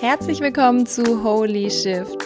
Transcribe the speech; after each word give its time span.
Herzlich 0.00 0.40
willkommen 0.40 0.86
zu 0.86 1.22
Holy 1.22 1.70
Shift, 1.70 2.16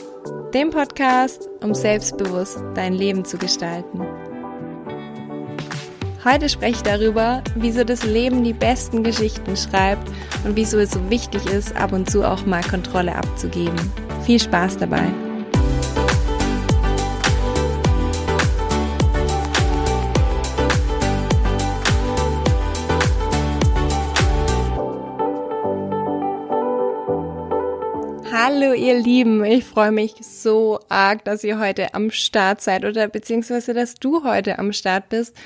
dem 0.55 0.71
Podcast, 0.71 1.51
um 1.63 1.75
selbstbewusst 1.75 2.63
dein 2.75 2.95
Leben 2.95 3.27
zu 3.27 3.37
gestalten. 3.37 4.01
Heute 6.25 6.49
spreche 6.49 6.77
ich 6.77 6.83
darüber, 6.83 7.43
wieso 7.57 7.85
das 7.85 8.05
Leben 8.05 8.43
die 8.43 8.55
besten 8.55 9.03
Geschichten 9.03 9.57
schreibt 9.57 10.09
und 10.45 10.57
wieso 10.57 10.79
es 10.79 10.93
so 10.93 11.11
wichtig 11.11 11.45
ist, 11.47 11.77
ab 11.77 11.93
und 11.93 12.11
zu 12.11 12.25
auch 12.25 12.47
mal 12.47 12.63
Kontrolle 12.63 13.15
abzugeben. 13.15 13.93
Viel 14.25 14.41
Spaß 14.41 14.79
dabei! 14.79 15.26
Ihr 28.87 28.99
Lieben, 29.01 29.45
ich 29.45 29.65
freue 29.65 29.91
mich 29.91 30.15
so 30.21 30.79
arg, 30.89 31.25
dass 31.25 31.43
ihr 31.43 31.59
heute 31.59 31.93
am 31.95 32.13
Start 32.13 32.61
seid 32.61 32.85
oder 32.85 33.09
beziehungsweise, 33.09 33.75
dass 33.75 33.95
du 33.95 34.23
heute 34.23 34.61
am 34.61 34.73
Start 34.73 35.09
bist, 35.09 35.37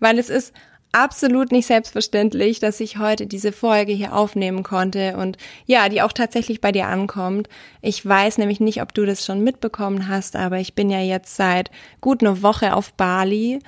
weil 0.00 0.18
es 0.18 0.28
ist 0.28 0.52
absolut 0.92 1.50
nicht 1.50 1.66
selbstverständlich, 1.66 2.60
dass 2.60 2.78
ich 2.78 2.98
heute 2.98 3.26
diese 3.26 3.52
Folge 3.52 3.92
hier 3.92 4.14
aufnehmen 4.14 4.64
konnte 4.64 5.16
und 5.16 5.38
ja, 5.64 5.88
die 5.88 6.02
auch 6.02 6.12
tatsächlich 6.12 6.60
bei 6.60 6.72
dir 6.72 6.88
ankommt. 6.88 7.48
Ich 7.80 8.04
weiß 8.04 8.36
nämlich 8.36 8.60
nicht, 8.60 8.82
ob 8.82 8.92
du 8.92 9.06
das 9.06 9.24
schon 9.24 9.42
mitbekommen 9.42 10.08
hast, 10.08 10.36
aber 10.36 10.58
ich 10.58 10.74
bin 10.74 10.90
ja 10.90 11.00
jetzt 11.00 11.36
seit 11.36 11.70
gut 12.02 12.22
einer 12.22 12.42
Woche 12.42 12.74
auf 12.74 12.92
Bali 12.92 13.60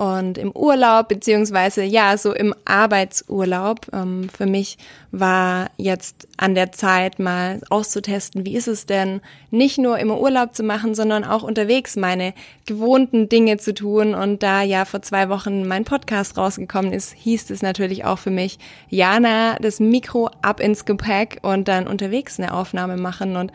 und 0.00 0.38
im 0.38 0.50
Urlaub, 0.52 1.08
beziehungsweise 1.08 1.82
ja, 1.84 2.16
so 2.16 2.32
im 2.32 2.54
Arbeitsurlaub. 2.64 3.88
Ähm, 3.92 4.30
für 4.30 4.46
mich 4.46 4.78
war 5.10 5.70
jetzt 5.76 6.26
an 6.38 6.54
der 6.54 6.72
Zeit, 6.72 7.18
mal 7.18 7.60
auszutesten, 7.68 8.46
wie 8.46 8.56
ist 8.56 8.66
es 8.66 8.86
denn, 8.86 9.20
nicht 9.50 9.76
nur 9.76 9.98
im 9.98 10.10
Urlaub 10.10 10.56
zu 10.56 10.62
machen, 10.62 10.94
sondern 10.94 11.22
auch 11.22 11.42
unterwegs 11.42 11.96
meine 11.96 12.32
gewohnten 12.64 13.28
Dinge 13.28 13.58
zu 13.58 13.74
tun. 13.74 14.14
Und 14.14 14.42
da 14.42 14.62
ja 14.62 14.86
vor 14.86 15.02
zwei 15.02 15.28
Wochen 15.28 15.68
mein 15.68 15.84
Podcast 15.84 16.38
rausgekommen 16.38 16.94
ist, 16.94 17.12
hieß 17.12 17.50
es 17.50 17.60
natürlich 17.60 18.06
auch 18.06 18.18
für 18.18 18.30
mich, 18.30 18.58
Jana, 18.88 19.56
das 19.56 19.80
Mikro 19.80 20.30
ab 20.40 20.60
ins 20.60 20.86
Gepäck 20.86 21.40
und 21.42 21.68
dann 21.68 21.86
unterwegs 21.86 22.40
eine 22.40 22.54
Aufnahme 22.54 22.96
machen. 22.96 23.36
Und 23.36 23.52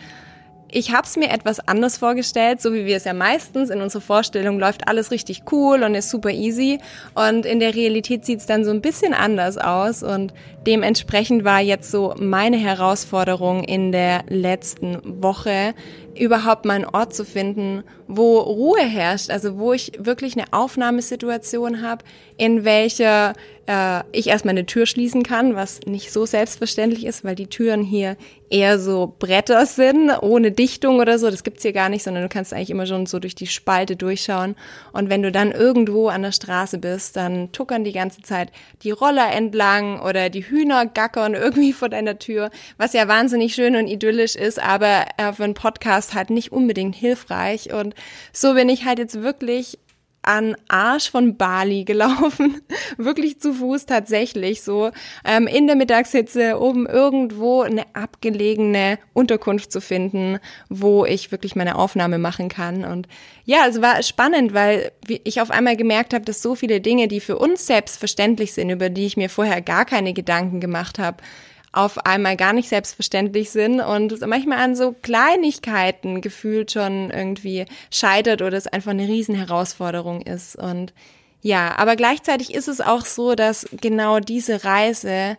ich 0.75 0.91
habe 0.91 1.07
es 1.07 1.15
mir 1.15 1.29
etwas 1.29 1.65
anders 1.65 1.97
vorgestellt, 1.97 2.61
so 2.61 2.73
wie 2.73 2.85
wir 2.85 2.97
es 2.97 3.05
ja 3.05 3.13
meistens. 3.13 3.69
In 3.69 3.79
unserer 3.79 4.01
Vorstellung 4.01 4.59
läuft 4.59 4.89
alles 4.89 5.09
richtig 5.09 5.43
cool 5.53 5.83
und 5.83 5.95
ist 5.95 6.09
super 6.09 6.31
easy. 6.31 6.79
Und 7.13 7.45
in 7.45 7.61
der 7.61 7.73
Realität 7.73 8.25
sieht 8.25 8.39
es 8.39 8.45
dann 8.45 8.65
so 8.65 8.71
ein 8.71 8.81
bisschen 8.81 9.13
anders 9.13 9.57
aus. 9.57 10.03
Und 10.03 10.33
dementsprechend 10.67 11.45
war 11.45 11.61
jetzt 11.61 11.89
so 11.91 12.13
meine 12.19 12.57
Herausforderung 12.57 13.63
in 13.63 13.93
der 13.93 14.25
letzten 14.27 14.99
Woche 15.23 15.73
überhaupt 16.13 16.65
mal 16.65 16.73
einen 16.73 16.85
Ort 16.85 17.15
zu 17.15 17.23
finden, 17.23 17.85
wo 18.07 18.39
Ruhe 18.39 18.81
herrscht, 18.81 19.29
also 19.29 19.57
wo 19.57 19.73
ich 19.73 19.91
wirklich 19.97 20.37
eine 20.37 20.51
Aufnahmesituation 20.51 21.81
habe, 21.81 22.03
in 22.37 22.65
welcher 22.65 23.33
äh, 23.67 24.03
ich 24.11 24.27
erstmal 24.27 24.53
eine 24.53 24.65
Tür 24.65 24.85
schließen 24.85 25.23
kann, 25.23 25.55
was 25.55 25.79
nicht 25.85 26.11
so 26.11 26.25
selbstverständlich 26.25 27.05
ist, 27.05 27.23
weil 27.23 27.35
die 27.35 27.47
Türen 27.47 27.81
hier 27.81 28.15
eher 28.49 28.77
so 28.77 29.15
Bretter 29.17 29.65
sind, 29.65 30.11
ohne 30.21 30.51
Dichtung 30.51 30.99
oder 30.99 31.17
so. 31.17 31.31
Das 31.31 31.43
gibt's 31.43 31.63
hier 31.63 31.73
gar 31.73 31.89
nicht, 31.89 32.03
sondern 32.03 32.23
du 32.23 32.29
kannst 32.29 32.53
eigentlich 32.53 32.69
immer 32.69 32.85
schon 32.85 33.07
so 33.07 33.17
durch 33.19 33.33
die 33.33 33.47
Spalte 33.47 33.95
durchschauen. 33.95 34.55
Und 34.93 35.09
wenn 35.09 35.23
du 35.23 35.31
dann 35.31 35.51
irgendwo 35.51 36.09
an 36.09 36.21
der 36.21 36.31
Straße 36.31 36.77
bist, 36.77 37.15
dann 37.15 37.51
tuckern 37.51 37.83
die 37.83 37.91
ganze 37.91 38.21
Zeit 38.21 38.51
die 38.83 38.91
Roller 38.91 39.31
entlang 39.31 39.99
oder 39.99 40.29
die 40.29 40.47
Hühner 40.47 40.85
gackern 40.85 41.33
irgendwie 41.33 41.73
vor 41.73 41.89
deiner 41.89 42.19
Tür, 42.19 42.51
was 42.77 42.93
ja 42.93 43.07
wahnsinnig 43.07 43.55
schön 43.55 43.75
und 43.75 43.87
idyllisch 43.87 44.35
ist, 44.35 44.61
aber 44.61 45.05
äh, 45.17 45.33
für 45.33 45.43
einen 45.43 45.55
Podcast 45.55 46.13
halt 46.13 46.29
nicht 46.29 46.51
unbedingt 46.51 46.95
hilfreich. 46.95 47.73
Und 47.73 47.94
so 48.33 48.53
bin 48.53 48.69
ich 48.69 48.85
halt 48.85 48.99
jetzt 48.99 49.21
wirklich 49.21 49.77
an 50.25 50.55
Arsch 50.67 51.11
von 51.11 51.37
Bali 51.37 51.83
gelaufen, 51.83 52.61
wirklich 52.97 53.39
zu 53.39 53.53
Fuß 53.53 53.85
tatsächlich 53.85 54.63
so, 54.63 54.91
ähm, 55.23 55.47
in 55.47 55.67
der 55.67 55.75
Mittagshitze, 55.75 56.57
um 56.57 56.87
irgendwo 56.87 57.61
eine 57.61 57.83
abgelegene 57.93 58.97
Unterkunft 59.13 59.71
zu 59.71 59.81
finden, 59.81 60.39
wo 60.67 61.05
ich 61.05 61.31
wirklich 61.31 61.55
meine 61.55 61.75
Aufnahme 61.75 62.17
machen 62.17 62.49
kann. 62.49 62.83
Und 62.85 63.07
ja, 63.45 63.67
es 63.69 63.81
war 63.81 64.01
spannend, 64.01 64.53
weil 64.53 64.91
ich 65.07 65.41
auf 65.41 65.51
einmal 65.51 65.77
gemerkt 65.77 66.13
habe, 66.13 66.25
dass 66.25 66.41
so 66.41 66.55
viele 66.55 66.81
Dinge, 66.81 67.07
die 67.07 67.19
für 67.19 67.37
uns 67.37 67.67
selbstverständlich 67.67 68.53
sind, 68.53 68.71
über 68.71 68.89
die 68.89 69.05
ich 69.05 69.17
mir 69.17 69.29
vorher 69.29 69.61
gar 69.61 69.85
keine 69.85 70.13
Gedanken 70.13 70.59
gemacht 70.59 70.97
habe, 70.97 71.17
auf 71.75 72.05
einmal 72.05 72.37
gar 72.37 72.53
nicht 72.53 72.69
selbstverständlich 72.69 73.49
sind 73.49 73.81
und 73.81 74.19
manchmal 74.25 74.59
an 74.59 74.75
so 74.75 74.93
Kleinigkeiten 75.01 76.21
gefühlt 76.21 76.71
schon 76.71 77.11
irgendwie 77.11 77.65
scheitert 77.91 78.41
oder 78.41 78.57
es 78.57 78.67
einfach 78.67 78.91
eine 78.91 79.07
Riesenherausforderung 79.07 80.21
ist. 80.21 80.55
Und 80.55 80.93
ja, 81.41 81.77
aber 81.77 81.95
gleichzeitig 81.95 82.53
ist 82.53 82.67
es 82.67 82.81
auch 82.81 83.05
so, 83.05 83.35
dass 83.35 83.67
genau 83.81 84.19
diese 84.19 84.63
Reise 84.63 85.37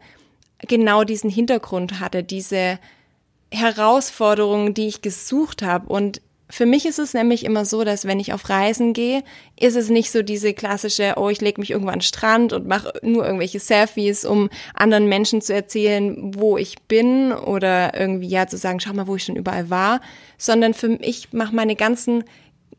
genau 0.58 1.04
diesen 1.04 1.30
Hintergrund 1.30 2.00
hatte, 2.00 2.22
diese 2.22 2.78
Herausforderungen, 3.50 4.74
die 4.74 4.88
ich 4.88 5.02
gesucht 5.02 5.62
habe. 5.62 5.88
Und 5.88 6.20
für 6.48 6.66
mich 6.66 6.86
ist 6.86 7.00
es 7.00 7.12
nämlich 7.12 7.44
immer 7.44 7.64
so, 7.64 7.82
dass 7.82 8.04
wenn 8.04 8.20
ich 8.20 8.32
auf 8.32 8.48
Reisen 8.48 8.92
gehe, 8.92 9.24
ist 9.58 9.74
es 9.74 9.90
nicht 9.90 10.12
so 10.12 10.22
diese 10.22 10.54
klassische, 10.54 11.14
oh, 11.16 11.28
ich 11.28 11.40
lege 11.40 11.60
mich 11.60 11.70
irgendwo 11.70 11.90
an 11.90 11.98
den 11.98 12.02
Strand 12.02 12.52
und 12.52 12.68
mache 12.68 12.92
nur 13.02 13.24
irgendwelche 13.24 13.58
Selfies, 13.58 14.24
um 14.24 14.48
anderen 14.72 15.08
Menschen 15.08 15.40
zu 15.40 15.52
erzählen, 15.52 16.34
wo 16.36 16.56
ich 16.56 16.76
bin 16.82 17.32
oder 17.32 17.98
irgendwie 17.98 18.28
ja 18.28 18.46
zu 18.46 18.56
sagen, 18.58 18.78
schau 18.78 18.92
mal, 18.92 19.08
wo 19.08 19.16
ich 19.16 19.24
schon 19.24 19.36
überall 19.36 19.70
war, 19.70 20.00
sondern 20.38 20.72
für 20.72 20.88
mich 20.88 21.32
mache 21.32 21.54
meine 21.54 21.74
ganzen 21.74 22.22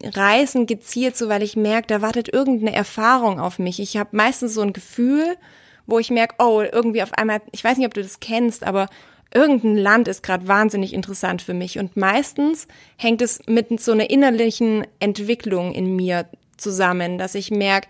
Reisen 0.02 0.66
gezielt 0.66 1.18
so, 1.18 1.28
weil 1.28 1.44
ich 1.44 1.58
merke, 1.58 1.88
da 1.88 2.02
wartet 2.02 2.32
irgendeine 2.32 2.74
Erfahrung 2.76 3.40
auf 3.40 3.60
mich. 3.60 3.80
Ich 3.80 3.98
habe 3.98 4.16
meistens 4.16 4.54
so 4.54 4.62
ein 4.62 4.74
Gefühl, 4.74 5.36
wo 5.88 6.00
ich 6.00 6.10
merke, 6.10 6.36
oh, 6.40 6.62
irgendwie 6.62 7.02
auf 7.02 7.14
einmal, 7.14 7.42
ich 7.52 7.64
weiß 7.64 7.78
nicht, 7.78 7.88
ob 7.88 7.94
du 7.94 8.02
das 8.02 8.20
kennst, 8.20 8.64
aber 8.64 8.88
irgendein 9.34 9.78
Land 9.78 10.08
ist 10.08 10.24
gerade 10.24 10.48
wahnsinnig 10.48 10.94
interessant 10.94 11.42
für 11.42 11.54
mich 11.54 11.80
und 11.80 11.98
meistens 11.98 12.68
hängt 12.98 13.22
es 13.22 13.40
mit 13.48 13.80
so 13.80 13.92
einer 13.92 14.10
innerlichen 14.10 14.86
Entwicklung 15.00 15.74
in 15.74 15.96
mir 15.96 16.26
zusammen, 16.58 17.18
dass 17.18 17.36
ich 17.36 17.52
merke, 17.52 17.88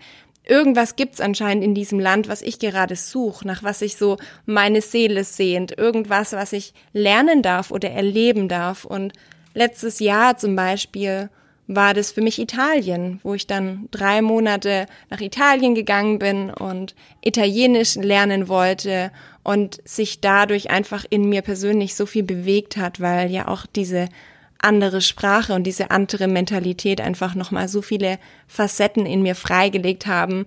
irgendwas 0.48 0.96
gibt's 0.96 1.20
anscheinend 1.20 1.62
in 1.62 1.74
diesem 1.74 2.00
Land, 2.00 2.28
was 2.28 2.42
ich 2.42 2.58
gerade 2.58 2.96
suche, 2.96 3.46
nach 3.46 3.62
was 3.62 3.82
ich 3.82 3.96
so 3.96 4.16
meine 4.46 4.80
Seele 4.80 5.24
sehnt, 5.24 5.76
irgendwas, 5.76 6.32
was 6.32 6.52
ich 6.52 6.72
lernen 6.92 7.42
darf 7.42 7.70
oder 7.70 7.90
erleben 7.90 8.48
darf. 8.48 8.84
Und 8.84 9.12
letztes 9.54 10.00
Jahr 10.00 10.36
zum 10.38 10.56
Beispiel 10.56 11.30
war 11.66 11.92
das 11.92 12.12
für 12.12 12.22
mich 12.22 12.38
Italien, 12.38 13.20
wo 13.22 13.34
ich 13.34 13.46
dann 13.46 13.88
drei 13.90 14.22
Monate 14.22 14.86
nach 15.10 15.20
Italien 15.20 15.74
gegangen 15.74 16.18
bin 16.18 16.50
und 16.50 16.94
Italienisch 17.20 17.94
lernen 17.96 18.48
wollte 18.48 19.12
und 19.48 19.78
sich 19.88 20.20
dadurch 20.20 20.68
einfach 20.68 21.06
in 21.08 21.26
mir 21.26 21.40
persönlich 21.40 21.94
so 21.94 22.04
viel 22.04 22.22
bewegt 22.22 22.76
hat, 22.76 23.00
weil 23.00 23.30
ja 23.30 23.48
auch 23.48 23.64
diese 23.64 24.10
andere 24.58 25.00
Sprache 25.00 25.54
und 25.54 25.62
diese 25.62 25.90
andere 25.90 26.28
Mentalität 26.28 27.00
einfach 27.00 27.34
nochmal 27.34 27.66
so 27.66 27.80
viele 27.80 28.18
Facetten 28.46 29.06
in 29.06 29.22
mir 29.22 29.34
freigelegt 29.34 30.06
haben, 30.06 30.44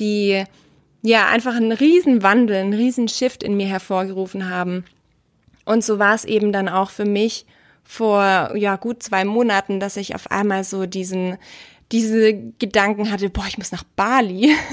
die 0.00 0.42
ja 1.00 1.28
einfach 1.28 1.54
einen 1.54 1.70
riesen 1.70 2.24
Wandel, 2.24 2.56
einen 2.56 2.72
riesen 2.72 3.06
Shift 3.06 3.44
in 3.44 3.56
mir 3.56 3.68
hervorgerufen 3.68 4.50
haben. 4.50 4.84
Und 5.64 5.84
so 5.84 6.00
war 6.00 6.16
es 6.16 6.24
eben 6.24 6.50
dann 6.50 6.68
auch 6.68 6.90
für 6.90 7.04
mich, 7.04 7.46
vor 7.84 8.56
ja 8.56 8.74
gut 8.74 9.00
zwei 9.00 9.24
Monaten, 9.24 9.78
dass 9.78 9.96
ich 9.96 10.16
auf 10.16 10.28
einmal 10.28 10.64
so 10.64 10.86
diesen 10.86 11.38
diese 11.92 12.34
Gedanken 12.58 13.10
hatte, 13.10 13.30
boah, 13.30 13.46
ich 13.48 13.58
muss 13.58 13.72
nach 13.72 13.84
Bali. 13.96 14.54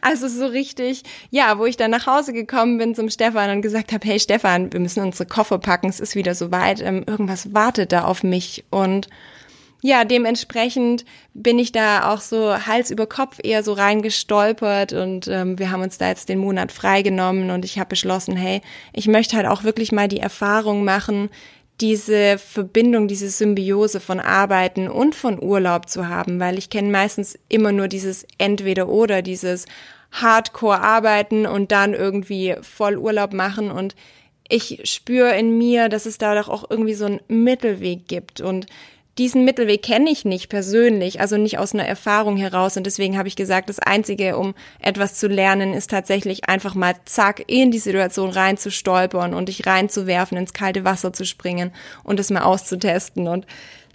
Also 0.00 0.28
so 0.28 0.46
richtig, 0.46 1.02
ja, 1.30 1.58
wo 1.58 1.64
ich 1.64 1.76
dann 1.76 1.90
nach 1.90 2.06
Hause 2.06 2.32
gekommen 2.32 2.78
bin 2.78 2.94
zum 2.94 3.08
Stefan 3.08 3.50
und 3.50 3.62
gesagt 3.62 3.92
habe, 3.92 4.06
hey 4.06 4.18
Stefan, 4.18 4.72
wir 4.72 4.80
müssen 4.80 5.02
unsere 5.02 5.24
Koffer 5.24 5.58
packen, 5.58 5.88
es 5.88 6.00
ist 6.00 6.14
wieder 6.14 6.34
soweit, 6.34 6.82
ähm, 6.82 7.04
irgendwas 7.06 7.54
wartet 7.54 7.92
da 7.92 8.04
auf 8.04 8.22
mich 8.22 8.64
und 8.70 9.08
ja, 9.86 10.04
dementsprechend 10.04 11.04
bin 11.34 11.58
ich 11.58 11.70
da 11.70 12.10
auch 12.10 12.22
so 12.22 12.66
Hals 12.66 12.90
über 12.90 13.06
Kopf 13.06 13.38
eher 13.42 13.62
so 13.62 13.74
reingestolpert 13.74 14.94
und 14.94 15.28
ähm, 15.28 15.58
wir 15.58 15.70
haben 15.70 15.82
uns 15.82 15.98
da 15.98 16.08
jetzt 16.08 16.30
den 16.30 16.38
Monat 16.38 16.72
freigenommen 16.72 17.50
und 17.50 17.66
ich 17.66 17.78
habe 17.78 17.90
beschlossen, 17.90 18.34
hey, 18.34 18.62
ich 18.94 19.08
möchte 19.08 19.36
halt 19.36 19.46
auch 19.46 19.62
wirklich 19.62 19.92
mal 19.92 20.08
die 20.08 20.20
Erfahrung 20.20 20.84
machen, 20.84 21.28
diese 21.80 22.38
Verbindung, 22.38 23.08
diese 23.08 23.28
Symbiose 23.28 24.00
von 24.00 24.20
Arbeiten 24.20 24.88
und 24.88 25.14
von 25.14 25.42
Urlaub 25.42 25.88
zu 25.88 26.08
haben, 26.08 26.38
weil 26.38 26.58
ich 26.58 26.70
kenne 26.70 26.90
meistens 26.90 27.38
immer 27.48 27.72
nur 27.72 27.88
dieses 27.88 28.26
entweder 28.38 28.88
oder, 28.88 29.22
dieses 29.22 29.66
Hardcore 30.12 30.80
arbeiten 30.80 31.46
und 31.46 31.72
dann 31.72 31.92
irgendwie 31.92 32.54
voll 32.62 32.96
Urlaub 32.96 33.32
machen. 33.32 33.70
Und 33.70 33.96
ich 34.48 34.80
spüre 34.84 35.36
in 35.36 35.58
mir, 35.58 35.88
dass 35.88 36.06
es 36.06 36.18
da 36.18 36.34
doch 36.34 36.48
auch 36.48 36.70
irgendwie 36.70 36.94
so 36.94 37.06
einen 37.06 37.20
Mittelweg 37.26 38.06
gibt. 38.06 38.40
Und 38.40 38.66
diesen 39.18 39.44
Mittelweg 39.44 39.82
kenne 39.82 40.10
ich 40.10 40.24
nicht 40.24 40.48
persönlich, 40.48 41.20
also 41.20 41.36
nicht 41.36 41.58
aus 41.58 41.72
einer 41.72 41.86
Erfahrung 41.86 42.36
heraus. 42.36 42.76
Und 42.76 42.84
deswegen 42.84 43.16
habe 43.16 43.28
ich 43.28 43.36
gesagt, 43.36 43.68
das 43.68 43.78
Einzige, 43.78 44.36
um 44.36 44.54
etwas 44.80 45.14
zu 45.14 45.28
lernen, 45.28 45.72
ist 45.72 45.90
tatsächlich 45.90 46.48
einfach 46.48 46.74
mal 46.74 46.94
zack 47.04 47.44
in 47.46 47.70
die 47.70 47.78
Situation 47.78 48.30
reinzustolpern 48.30 49.32
und 49.34 49.48
dich 49.48 49.66
reinzuwerfen, 49.66 50.36
ins 50.36 50.52
kalte 50.52 50.84
Wasser 50.84 51.12
zu 51.12 51.24
springen 51.24 51.72
und 52.02 52.18
es 52.18 52.30
mal 52.30 52.42
auszutesten. 52.42 53.28
Und 53.28 53.46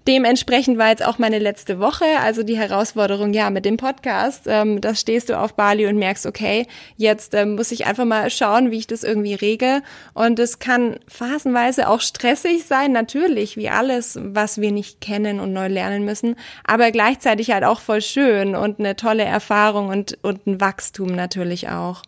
Dementsprechend 0.09 0.79
war 0.79 0.89
jetzt 0.89 1.06
auch 1.06 1.19
meine 1.19 1.38
letzte 1.38 1.79
Woche, 1.79 2.03
also 2.23 2.41
die 2.41 2.57
Herausforderung, 2.57 3.31
ja, 3.31 3.51
mit 3.51 3.63
dem 3.63 3.77
Podcast. 3.77 4.45
Ähm, 4.47 4.81
das 4.81 5.00
stehst 5.00 5.29
du 5.29 5.38
auf 5.38 5.53
Bali 5.53 5.85
und 5.85 5.97
merkst, 5.97 6.25
okay, 6.25 6.65
jetzt 6.97 7.35
ähm, 7.35 7.53
muss 7.53 7.71
ich 7.71 7.85
einfach 7.85 8.06
mal 8.06 8.31
schauen, 8.31 8.71
wie 8.71 8.79
ich 8.79 8.88
das 8.88 9.03
irgendwie 9.03 9.35
rege. 9.35 9.83
Und 10.15 10.39
es 10.39 10.57
kann 10.57 10.97
phasenweise 11.07 11.88
auch 11.88 12.01
stressig 12.01 12.65
sein, 12.65 12.91
natürlich, 12.91 13.56
wie 13.56 13.69
alles, 13.69 14.17
was 14.19 14.59
wir 14.59 14.71
nicht 14.71 15.00
kennen 15.00 15.39
und 15.39 15.53
neu 15.53 15.67
lernen 15.67 16.06
müssen, 16.06 16.38
aber 16.65 16.89
gleichzeitig 16.89 17.51
halt 17.51 17.63
auch 17.63 17.79
voll 17.79 18.01
schön 18.01 18.56
und 18.56 18.79
eine 18.79 18.95
tolle 18.95 19.25
Erfahrung 19.25 19.89
und, 19.89 20.17
und 20.23 20.47
ein 20.47 20.59
Wachstum 20.59 21.09
natürlich 21.09 21.69
auch. 21.69 22.01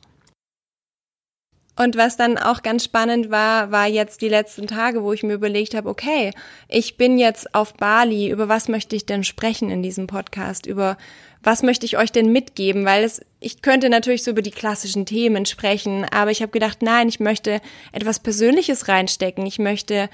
Und 1.78 1.96
was 1.96 2.18
dann 2.18 2.38
auch 2.38 2.64
ganz 2.64 2.84
spannend 2.84 3.32
war, 3.32 3.72
war 3.72 3.88
jetzt 3.88 4.22
die 4.22 4.30
letzten 4.30 4.68
Tage, 4.68 5.04
wo 5.04 5.14
ich 5.14 5.24
mir 5.24 5.34
überlegt 5.34 5.74
habe, 5.74 5.90
okay, 5.90 6.32
ich 6.68 6.98
bin 6.98 7.18
jetzt 7.18 7.56
auf 7.56 7.74
Bali, 7.76 8.30
über 8.30 8.50
was 8.50 8.68
möchte 8.68 8.96
ich 8.96 9.06
denn 9.06 9.24
sprechen 9.24 9.70
in 9.70 9.82
diesem 9.82 10.06
Podcast? 10.06 10.66
Über 10.66 10.98
was 11.42 11.64
möchte 11.64 11.86
ich 11.86 11.98
euch 11.98 12.12
denn 12.12 12.32
mitgeben? 12.32 12.86
Weil 12.86 13.04
es, 13.04 13.22
ich 13.40 13.62
könnte 13.62 13.90
natürlich 13.90 14.24
so 14.24 14.32
über 14.32 14.42
die 14.42 14.52
klassischen 14.52 15.06
Themen 15.06 15.46
sprechen, 15.46 16.06
aber 16.12 16.30
ich 16.32 16.42
habe 16.42 16.52
gedacht, 16.52 16.82
nein, 16.82 17.08
ich 17.08 17.20
möchte 17.20 17.62
etwas 17.94 18.20
Persönliches 18.20 18.88
reinstecken. 18.88 19.46
Ich 19.46 19.58
möchte 19.58 20.10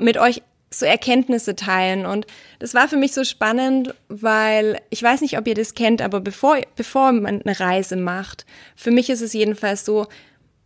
mit 0.00 0.16
euch 0.16 0.42
so 0.74 0.86
Erkenntnisse 0.86 1.54
teilen. 1.54 2.06
Und 2.06 2.26
das 2.58 2.74
war 2.74 2.88
für 2.88 2.96
mich 2.96 3.12
so 3.12 3.24
spannend, 3.24 3.94
weil 4.08 4.80
ich 4.90 5.02
weiß 5.02 5.20
nicht, 5.20 5.38
ob 5.38 5.46
ihr 5.46 5.54
das 5.54 5.74
kennt, 5.74 6.02
aber 6.02 6.20
bevor, 6.20 6.58
bevor 6.76 7.12
man 7.12 7.42
eine 7.42 7.60
Reise 7.60 7.96
macht, 7.96 8.46
für 8.74 8.90
mich 8.90 9.10
ist 9.10 9.20
es 9.20 9.32
jedenfalls 9.32 9.84
so, 9.84 10.06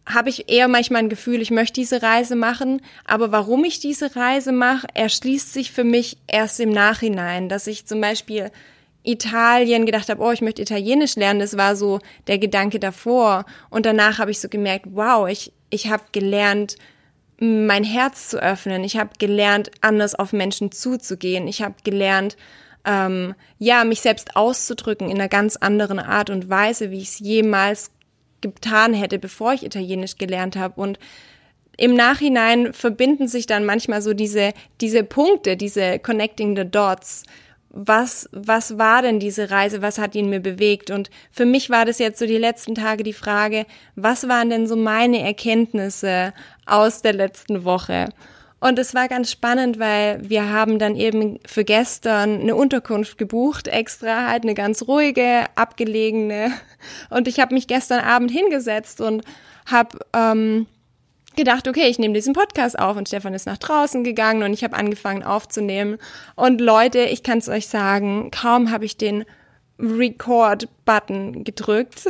habe 0.07 0.29
ich 0.31 0.49
eher 0.49 0.69
manchmal 0.69 1.03
ein 1.03 1.09
Gefühl, 1.09 1.43
ich 1.43 1.51
möchte 1.51 1.81
diese 1.81 2.03
Reise 2.03 2.37
machen, 2.37 2.81
aber 3.05 3.33
warum 3.33 3.65
ich 3.65 3.81
diese 3.81 4.15
Reise 4.15 4.53
mache, 4.53 4.87
erschließt 4.95 5.53
sich 5.53 5.73
für 5.73 5.85
mich 5.85 6.17
erst 6.29 6.61
im 6.61 6.71
Nachhinein, 6.71 7.49
dass 7.49 7.67
ich 7.67 7.87
zum 7.87 8.01
Beispiel 8.01 8.51
Italien 9.03 9.87
gedacht 9.87 10.09
habe, 10.09 10.23
oh, 10.23 10.31
ich 10.33 10.43
möchte 10.43 10.63
Italienisch 10.63 11.17
lernen, 11.17 11.41
das 11.41 11.57
war 11.57 11.77
so 11.77 12.01
der 12.27 12.39
Gedanke 12.39 12.79
davor. 12.79 13.47
Und 13.71 13.87
danach 13.87 14.19
habe 14.19 14.31
ich 14.31 14.41
so 14.41 14.49
gemerkt, 14.49 14.87
wow, 14.91 15.29
ich, 15.29 15.53
ich 15.71 15.89
habe 15.89 16.03
gelernt, 16.13 16.77
mein 17.39 17.85
Herz 17.85 18.29
zu 18.29 18.43
öffnen. 18.43 18.83
Ich 18.83 18.97
habe 18.97 19.11
gelernt, 19.19 19.71
anders 19.81 20.15
auf 20.15 20.33
Menschen 20.33 20.73
zuzugehen. 20.73 21.47
Ich 21.49 21.63
habe 21.63 21.75
gelernt, 21.85 22.37
ähm, 22.85 23.35
ja, 23.59 23.85
mich 23.85 24.01
selbst 24.01 24.37
auszudrücken 24.37 25.09
in 25.11 25.17
einer 25.17 25.29
ganz 25.29 25.57
anderen 25.57 25.99
Art 25.99 26.31
und 26.31 26.49
Weise, 26.49 26.91
wie 26.91 27.01
ich 27.01 27.09
es 27.09 27.19
jemals 27.19 27.91
getan 28.53 28.95
hätte, 28.95 29.19
bevor 29.19 29.53
ich 29.53 29.65
Italienisch 29.65 30.17
gelernt 30.17 30.57
habe. 30.57 30.81
Und 30.81 30.99
im 31.77 31.95
Nachhinein 31.95 32.73
verbinden 32.73 33.29
sich 33.29 33.47
dann 33.47 33.65
manchmal 33.65 34.01
so 34.03 34.15
diese, 34.15 34.53
diese 34.81 35.05
Punkte, 35.05 35.57
diese 35.57 35.99
Connecting 35.99 36.57
the 36.57 36.65
Dots. 36.65 37.25
Was, 37.71 38.29
was 38.33 38.79
war 38.79 39.03
denn 39.03 39.21
diese 39.21 39.51
Reise? 39.51 39.83
Was 39.83 39.99
hat 39.99 40.15
ihn 40.15 40.31
mir 40.31 40.41
bewegt? 40.41 40.91
Und 40.91 41.11
für 41.31 41.45
mich 41.45 41.69
war 41.69 41.85
das 41.85 41.99
jetzt 41.99 42.19
so 42.19 42.27
die 42.27 42.39
letzten 42.39 42.75
Tage 42.75 43.03
die 43.03 43.13
Frage, 43.13 43.67
was 43.95 44.29
waren 44.29 44.49
denn 44.49 44.67
so 44.67 44.77
meine 44.77 45.21
Erkenntnisse 45.21 46.33
aus 46.65 47.03
der 47.03 47.13
letzten 47.13 47.65
Woche? 47.65 48.09
Und 48.59 48.79
es 48.79 48.95
war 48.95 49.09
ganz 49.09 49.31
spannend, 49.31 49.79
weil 49.79 50.19
wir 50.29 50.51
haben 50.51 50.79
dann 50.79 50.97
eben 50.97 51.39
für 51.47 51.65
gestern 51.65 52.41
eine 52.41 52.57
Unterkunft 52.57 53.19
gebucht, 53.19 53.69
extra 53.69 54.29
halt 54.29 54.45
eine 54.45 54.55
ganz 54.55 54.83
ruhige, 54.89 55.45
abgelegene. 55.55 56.53
Und 57.11 57.29
ich 57.29 57.39
habe 57.39 57.55
mich 57.55 57.67
gestern 57.67 58.01
Abend 58.01 58.31
hingesetzt 58.31 59.01
und 59.01 59.23
habe 59.67 59.99
ähm, 60.15 60.67
gedacht, 61.37 61.69
okay, 61.69 61.87
ich 61.87 61.99
nehme 61.99 62.15
diesen 62.15 62.33
Podcast 62.33 62.79
auf 62.79 62.97
und 62.97 63.09
Stefan 63.09 63.35
ist 63.35 63.47
nach 63.47 63.59
draußen 63.59 64.03
gegangen 64.05 64.43
und 64.43 64.53
ich 64.53 64.65
habe 64.65 64.77
angefangen 64.77 65.23
aufzunehmen. 65.23 65.99
Und 66.35 66.61
Leute, 66.61 67.01
ich 67.01 67.23
kann 67.23 67.39
es 67.39 67.49
euch 67.49 67.69
sagen, 67.69 68.31
kaum 68.31 68.71
habe 68.71 68.87
ich 68.87 68.97
den 68.97 69.25
Record-Button 69.79 71.45
gedrückt, 71.45 72.09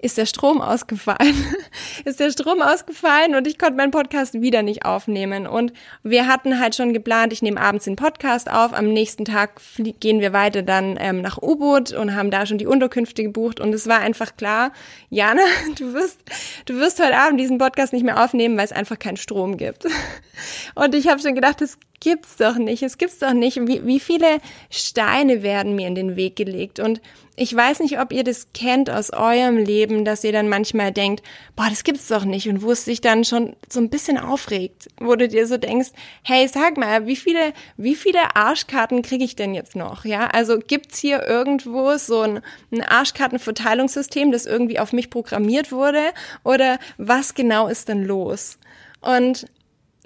ist 0.00 0.16
der 0.16 0.26
Strom 0.26 0.60
ausgefallen. 0.60 1.34
ist 2.04 2.20
der 2.20 2.30
Strom 2.30 2.62
ausgefallen 2.62 3.34
und 3.34 3.46
ich 3.46 3.58
konnte 3.58 3.76
meinen 3.76 3.90
Podcast 3.90 4.40
wieder 4.40 4.62
nicht 4.62 4.84
aufnehmen. 4.84 5.46
Und 5.46 5.72
wir 6.04 6.28
hatten 6.28 6.60
halt 6.60 6.76
schon 6.76 6.92
geplant, 6.92 7.32
ich 7.32 7.42
nehme 7.42 7.60
abends 7.60 7.84
den 7.84 7.96
Podcast 7.96 8.50
auf, 8.50 8.72
am 8.72 8.92
nächsten 8.92 9.24
Tag 9.24 9.60
gehen 9.98 10.20
wir 10.20 10.32
weiter 10.32 10.62
dann 10.62 10.96
ähm, 11.00 11.20
nach 11.20 11.38
U-Boot 11.42 11.92
und 11.92 12.14
haben 12.14 12.30
da 12.30 12.46
schon 12.46 12.58
die 12.58 12.66
Unterkünfte 12.66 13.24
gebucht. 13.24 13.58
Und 13.58 13.74
es 13.74 13.88
war 13.88 13.98
einfach 13.98 14.36
klar, 14.36 14.72
Jana, 15.10 15.42
du 15.78 15.92
wirst, 15.94 16.20
du 16.66 16.76
wirst 16.76 17.02
heute 17.02 17.18
Abend 17.18 17.40
diesen 17.40 17.58
Podcast 17.58 17.92
nicht 17.92 18.04
mehr 18.04 18.22
aufnehmen, 18.22 18.56
weil 18.56 18.64
es 18.64 18.72
einfach 18.72 18.98
keinen 19.00 19.16
Strom 19.16 19.56
gibt. 19.56 19.86
Und 20.76 20.94
ich 20.94 21.08
habe 21.08 21.20
schon 21.20 21.34
gedacht, 21.34 21.60
das 21.60 21.78
gibt's 21.98 22.36
doch 22.36 22.56
nicht. 22.56 22.84
Es 22.84 22.98
gibt's 22.98 23.18
doch 23.18 23.32
nicht. 23.32 23.66
Wie, 23.66 23.84
wie 23.84 23.98
viele 23.98 24.38
Steine 24.70 25.42
werden 25.42 25.74
mir 25.74 25.88
in 25.88 25.96
den 25.96 26.14
Weg 26.14 26.36
gelegt? 26.36 26.78
Und 26.78 27.00
ich 27.38 27.54
weiß 27.54 27.80
nicht, 27.80 28.00
ob 28.00 28.12
ihr 28.12 28.24
das 28.24 28.48
kennt 28.52 28.90
aus 28.90 29.10
eurem 29.12 29.56
Leben, 29.56 30.04
dass 30.04 30.24
ihr 30.24 30.32
dann 30.32 30.48
manchmal 30.48 30.92
denkt, 30.92 31.22
boah, 31.54 31.68
das 31.70 31.84
gibt's 31.84 32.08
doch 32.08 32.24
nicht. 32.24 32.48
Und 32.48 32.62
wo 32.62 32.72
es 32.72 32.84
sich 32.84 33.00
dann 33.00 33.24
schon 33.24 33.54
so 33.68 33.80
ein 33.80 33.90
bisschen 33.90 34.18
aufregt, 34.18 34.88
wo 34.98 35.14
du 35.14 35.28
dir 35.28 35.46
so 35.46 35.56
denkst, 35.56 35.90
hey, 36.22 36.48
sag 36.48 36.76
mal, 36.76 37.06
wie 37.06 37.16
viele, 37.16 37.52
wie 37.76 37.94
viele 37.94 38.34
Arschkarten 38.34 39.02
kriege 39.02 39.24
ich 39.24 39.36
denn 39.36 39.54
jetzt 39.54 39.76
noch? 39.76 40.04
Ja, 40.04 40.26
also 40.26 40.58
gibt's 40.58 40.98
hier 40.98 41.26
irgendwo 41.26 41.96
so 41.96 42.22
ein, 42.22 42.40
ein 42.72 42.82
Arschkartenverteilungssystem, 42.82 44.32
das 44.32 44.44
irgendwie 44.44 44.80
auf 44.80 44.92
mich 44.92 45.08
programmiert 45.08 45.70
wurde? 45.70 46.12
Oder 46.42 46.78
was 46.96 47.34
genau 47.34 47.68
ist 47.68 47.88
denn 47.88 48.04
los? 48.04 48.58
Und 49.00 49.46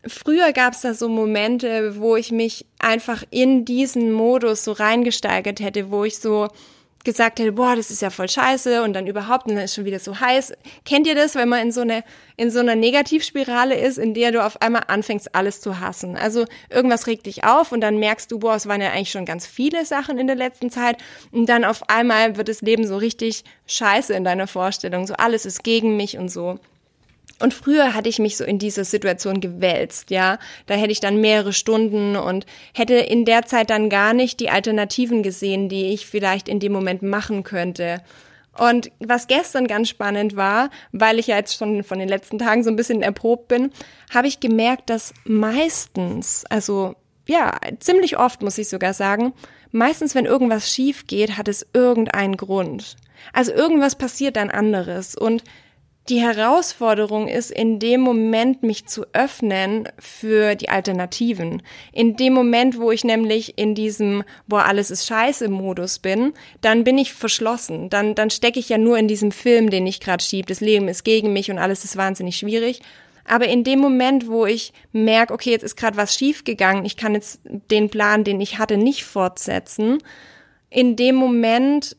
früher 0.07 0.53
gab 0.53 0.75
es 0.75 0.83
da 0.83 0.93
so 0.93 1.09
Momente, 1.09 1.99
wo 1.99 2.17
ich 2.17 2.31
mich 2.31 2.67
einfach 2.79 3.25
in 3.31 3.65
diesen 3.65 4.13
Modus 4.13 4.65
so 4.65 4.73
reingesteigert 4.73 5.61
hätte, 5.61 5.91
wo 5.91 6.05
ich 6.05 6.19
so 6.19 6.49
gesagt 7.05 7.39
hätte, 7.39 7.53
boah, 7.53 7.77
das 7.77 7.91
ist 7.91 8.03
ja 8.03 8.11
voll 8.11 8.29
scheiße 8.29 8.83
und 8.83 8.93
dann 8.93 9.07
überhaupt 9.07 9.47
und 9.47 9.55
dann 9.55 9.65
ist 9.65 9.75
schon 9.75 9.85
wieder 9.85 9.99
so 9.99 10.19
heiß. 10.19 10.53
Kennt 10.85 11.07
ihr 11.07 11.15
das, 11.15 11.35
wenn 11.35 11.49
man 11.49 11.61
in 11.61 11.73
so 11.73 11.81
eine 11.81 12.05
in 12.37 12.51
so 12.51 12.61
einer 12.61 12.75
Negativspirale 12.75 13.79
ist, 13.79 13.99
in 13.99 14.15
der 14.15 14.33
du 14.33 14.45
auf 14.45 14.61
einmal 14.63 14.85
anfängst 14.89 15.35
alles 15.35 15.61
zu 15.61 15.81
hassen? 15.81 16.17
Also 16.17 16.47
irgendwas 16.71 17.07
regt 17.07 17.27
dich 17.27 17.45
auf 17.45 17.73
und 17.73 17.81
dann 17.81 17.99
merkst 17.99 18.31
du, 18.31 18.39
boah, 18.39 18.55
es 18.55 18.67
waren 18.67 18.81
ja 18.81 18.91
eigentlich 18.91 19.11
schon 19.11 19.27
ganz 19.27 19.47
viele 19.47 19.85
Sachen 19.85 20.19
in 20.19 20.27
der 20.27 20.37
letzten 20.37 20.71
Zeit 20.71 20.97
und 21.31 21.47
dann 21.47 21.65
auf 21.65 21.89
einmal 21.89 22.37
wird 22.37 22.49
das 22.49 22.63
Leben 22.63 22.87
so 22.87 22.97
richtig 22.97 23.45
scheiße 23.67 24.15
in 24.15 24.25
deiner 24.25 24.47
Vorstellung, 24.47 25.07
so 25.07 25.15
alles 25.15 25.47
ist 25.47 25.63
gegen 25.63 25.97
mich 25.97 26.19
und 26.19 26.29
so. 26.31 26.59
Und 27.43 27.53
früher 27.53 27.93
hatte 27.93 28.09
ich 28.09 28.21
mich 28.21 28.37
so 28.37 28.45
in 28.45 28.61
diese 28.61 28.85
Situation 28.85 29.41
gewälzt, 29.41 30.11
ja. 30.11 30.39
Da 30.67 30.75
hätte 30.75 30.93
ich 30.93 31.01
dann 31.01 31.21
mehrere 31.21 31.53
Stunden 31.53 32.15
und 32.15 32.47
hätte 32.73 32.95
in 32.95 33.25
der 33.25 33.47
Zeit 33.47 33.71
dann 33.71 33.91
gar 33.91 34.15
nicht 34.15 34.39
die 34.39 34.49
Alternativen 34.49 35.25
gesehen, 35.25 35.69
die 35.69 35.87
ich 35.87 36.07
vielleicht 36.07 36.49
in 36.49 36.61
dem 36.61 36.73
Moment 36.73 37.03
machen 37.03 37.43
könnte. 37.43 38.01
Und 38.57 38.93
was 39.01 39.27
gestern 39.27 39.67
ganz 39.67 39.89
spannend 39.89 40.37
war, 40.37 40.71
weil 40.93 41.19
ich 41.19 41.27
ja 41.27 41.37
jetzt 41.37 41.57
schon 41.57 41.83
von 41.83 41.99
den 41.99 42.09
letzten 42.09 42.39
Tagen 42.39 42.63
so 42.63 42.71
ein 42.71 42.77
bisschen 42.77 43.03
erprobt 43.03 43.49
bin, 43.49 43.73
habe 44.15 44.29
ich 44.29 44.39
gemerkt, 44.39 44.89
dass 44.89 45.13
meistens, 45.25 46.45
also 46.49 46.95
ja, 47.27 47.59
ziemlich 47.81 48.19
oft 48.19 48.43
muss 48.43 48.59
ich 48.59 48.69
sogar 48.69 48.95
sagen, 48.95 49.33
meistens 49.73 50.15
wenn 50.15 50.27
irgendwas 50.27 50.71
schief 50.71 51.09
geht, 51.09 51.37
hat 51.39 51.49
es 51.49 51.67
irgendeinen 51.73 52.37
Grund. 52.37 52.97
Also 53.33 53.53
irgendwas 53.53 53.97
passiert 53.97 54.37
dann 54.37 54.51
anderes 54.51 55.17
und 55.17 55.43
die 56.09 56.21
Herausforderung 56.21 57.29
ist, 57.29 57.53
in 57.53 57.79
dem 57.79 58.01
Moment 58.01 58.65
mich 58.65 58.87
zu 58.87 59.05
öffnen 59.13 59.89
für 59.99 60.57
die 60.57 60.69
Alternativen. 60.69 61.63
In 61.93 62.17
dem 62.17 62.33
Moment, 62.33 62.79
wo 62.79 62.91
ich 62.91 63.05
nämlich 63.05 63.57
in 63.57 63.77
diesem, 63.77 64.25
boah, 64.49 64.65
alles 64.65 64.91
ist 64.91 65.07
scheiße 65.07 65.49
Modus 65.49 66.01
bin, 66.01 66.33
dann 66.61 66.83
bin 66.83 66.99
ich 66.99 67.13
verschlossen. 67.13 67.89
Dann, 67.89 68.17
dann 68.17 68.31
stecke 68.31 68.59
ich 68.59 68.69
ja 68.69 68.79
nur 68.79 68.99
in 68.99 69.07
diesem 69.07 69.31
Film, 69.31 69.71
den 69.71 69.87
ich 69.87 70.01
gerade 70.01 70.23
schiebe. 70.23 70.49
Das 70.49 70.61
Leben 70.61 70.89
ist 70.89 71.05
gegen 71.05 71.33
mich 71.33 71.51
und 71.53 71.59
alles 71.59 71.85
ist 71.85 71.97
wahnsinnig 71.97 72.37
schwierig. 72.37 72.83
Aber 73.25 73.47
in 73.47 73.63
dem 73.63 73.79
Moment, 73.79 74.27
wo 74.27 74.45
ich 74.45 74.73
merke, 74.91 75.33
okay, 75.33 75.51
jetzt 75.51 75.63
ist 75.63 75.77
gerade 75.77 75.97
was 75.97 76.17
schiefgegangen, 76.17 76.85
ich 76.85 76.97
kann 76.97 77.15
jetzt 77.15 77.41
den 77.71 77.89
Plan, 77.89 78.25
den 78.25 78.41
ich 78.41 78.59
hatte, 78.59 78.77
nicht 78.77 79.05
fortsetzen, 79.05 79.99
in 80.69 80.97
dem 80.97 81.15
Moment 81.15 81.97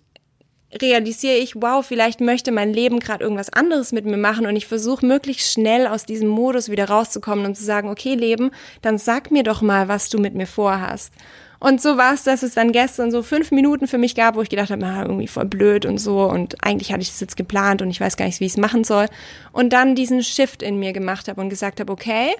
realisiere 0.81 1.35
ich, 1.35 1.55
wow, 1.55 1.85
vielleicht 1.85 2.21
möchte 2.21 2.51
mein 2.51 2.73
Leben 2.73 2.99
gerade 2.99 3.23
irgendwas 3.23 3.51
anderes 3.51 3.91
mit 3.91 4.05
mir 4.05 4.17
machen 4.17 4.45
und 4.45 4.55
ich 4.55 4.67
versuche 4.67 5.05
möglichst 5.05 5.51
schnell 5.51 5.87
aus 5.87 6.05
diesem 6.05 6.27
Modus 6.27 6.69
wieder 6.69 6.89
rauszukommen 6.89 7.45
und 7.45 7.55
zu 7.55 7.63
sagen, 7.63 7.89
okay, 7.89 8.15
Leben, 8.15 8.51
dann 8.81 8.97
sag 8.97 9.31
mir 9.31 9.43
doch 9.43 9.61
mal, 9.61 9.87
was 9.87 10.09
du 10.09 10.17
mit 10.17 10.33
mir 10.35 10.47
vorhast. 10.47 11.13
Und 11.59 11.81
so 11.81 11.97
war 11.97 12.13
es, 12.13 12.23
dass 12.23 12.43
es 12.43 12.55
dann 12.55 12.73
gestern 12.73 13.09
so 13.09 13.23
fünf 13.23 13.51
Minuten 13.51 13.87
für 13.87 13.97
mich 13.97 14.15
gab, 14.15 14.35
wo 14.35 14.41
ich 14.41 14.49
gedacht 14.49 14.69
habe, 14.69 14.81
na, 14.81 15.03
irgendwie 15.03 15.27
voll 15.27 15.45
blöd 15.45 15.85
und 15.85 15.97
so 15.97 16.23
und 16.25 16.61
eigentlich 16.61 16.91
hatte 16.91 17.03
ich 17.03 17.09
das 17.09 17.21
jetzt 17.21 17.37
geplant 17.37 17.81
und 17.81 17.89
ich 17.89 18.01
weiß 18.01 18.17
gar 18.17 18.25
nicht, 18.25 18.41
wie 18.41 18.45
ich 18.45 18.51
es 18.51 18.57
machen 18.57 18.83
soll. 18.83 19.05
Und 19.53 19.71
dann 19.71 19.95
diesen 19.95 20.23
Shift 20.23 20.61
in 20.61 20.77
mir 20.77 20.91
gemacht 20.91 21.29
habe 21.29 21.39
und 21.39 21.49
gesagt 21.49 21.79
habe, 21.79 21.91
okay, 21.91 22.31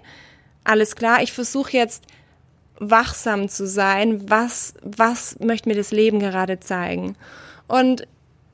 alles 0.66 0.96
klar, 0.96 1.22
ich 1.22 1.32
versuche 1.32 1.72
jetzt 1.72 2.04
wachsam 2.80 3.48
zu 3.48 3.66
sein, 3.66 4.30
was, 4.30 4.74
was 4.82 5.40
möchte 5.40 5.70
mir 5.70 5.76
das 5.76 5.92
Leben 5.92 6.20
gerade 6.20 6.60
zeigen. 6.60 7.16
Und 7.68 8.06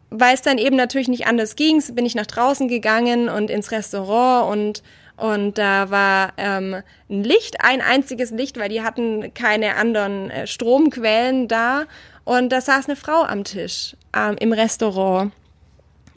weil 0.09 0.33
es 0.33 0.41
dann 0.41 0.57
eben 0.57 0.75
natürlich 0.75 1.07
nicht 1.07 1.27
anders 1.27 1.55
ging, 1.55 1.83
bin 1.93 2.05
ich 2.05 2.15
nach 2.15 2.25
draußen 2.25 2.67
gegangen 2.67 3.29
und 3.29 3.49
ins 3.49 3.71
Restaurant 3.71 4.51
und 4.51 4.83
und 5.19 5.57
da 5.57 5.89
war 5.89 6.31
ähm, 6.37 6.81
ein 7.09 7.23
Licht, 7.25 7.57
ein 7.59 7.81
einziges 7.81 8.31
Licht, 8.31 8.57
weil 8.57 8.69
die 8.69 8.81
hatten 8.81 9.33
keine 9.33 9.75
anderen 9.75 10.31
äh, 10.31 10.47
Stromquellen 10.47 11.49
da. 11.49 11.87
Und 12.23 12.53
da 12.53 12.61
saß 12.61 12.87
eine 12.87 12.95
Frau 12.95 13.23
am 13.23 13.43
Tisch 13.43 13.97
ähm, 14.15 14.37
im 14.39 14.53
Restaurant. 14.53 15.33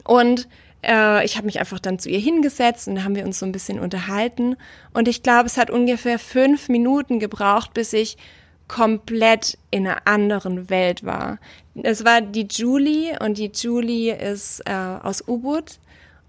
Und 0.05 0.47
äh, 0.83 1.25
ich 1.25 1.35
habe 1.35 1.47
mich 1.47 1.59
einfach 1.59 1.79
dann 1.79 1.99
zu 1.99 2.09
ihr 2.09 2.19
hingesetzt 2.19 2.87
und 2.87 2.95
da 2.95 3.03
haben 3.03 3.15
wir 3.15 3.25
uns 3.25 3.39
so 3.39 3.45
ein 3.45 3.51
bisschen 3.51 3.79
unterhalten. 3.79 4.55
Und 4.93 5.09
ich 5.09 5.21
glaube, 5.21 5.47
es 5.47 5.57
hat 5.57 5.69
ungefähr 5.69 6.17
fünf 6.17 6.69
Minuten 6.69 7.19
gebraucht, 7.19 7.73
bis 7.73 7.91
ich 7.91 8.17
komplett 8.73 9.55
in 9.69 9.85
einer 9.85 10.07
anderen 10.07 10.67
Welt 10.71 11.05
war. 11.05 11.37
Es 11.83 12.03
war 12.05 12.21
die 12.21 12.47
Julie 12.49 13.15
und 13.19 13.37
die 13.37 13.51
Julie 13.53 14.15
ist 14.15 14.61
äh, 14.65 14.73
aus 14.73 15.23
Ubud 15.27 15.77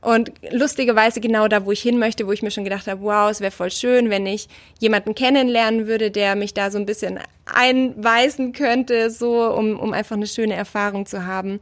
und 0.05 0.33
lustigerweise 0.51 1.21
genau 1.21 1.49
da, 1.49 1.65
wo 1.65 1.73
ich 1.73 1.81
hin 1.81 1.99
möchte, 1.99 2.27
wo 2.27 2.33
ich 2.33 2.43
mir 2.43 2.51
schon 2.51 2.65
gedacht 2.65 2.87
habe, 2.87 3.01
wow, 3.01 3.31
es 3.31 3.41
wäre 3.41 3.51
voll 3.51 3.71
schön, 3.71 4.11
wenn 4.11 4.27
ich 4.27 4.49
jemanden 4.79 5.15
kennenlernen 5.15 5.87
würde, 5.87 6.11
der 6.11 6.37
mich 6.37 6.53
da 6.53 6.71
so 6.71 6.77
ein 6.77 6.85
bisschen 6.85 7.19
einweisen 7.47 8.53
könnte, 8.53 9.09
so 9.11 9.51
um, 9.55 9.81
um 9.81 9.95
einfach 9.95 10.17
eine 10.17 10.27
schöne 10.27 10.55
Erfahrung 10.55 11.07
zu 11.07 11.25
haben. 11.25 11.59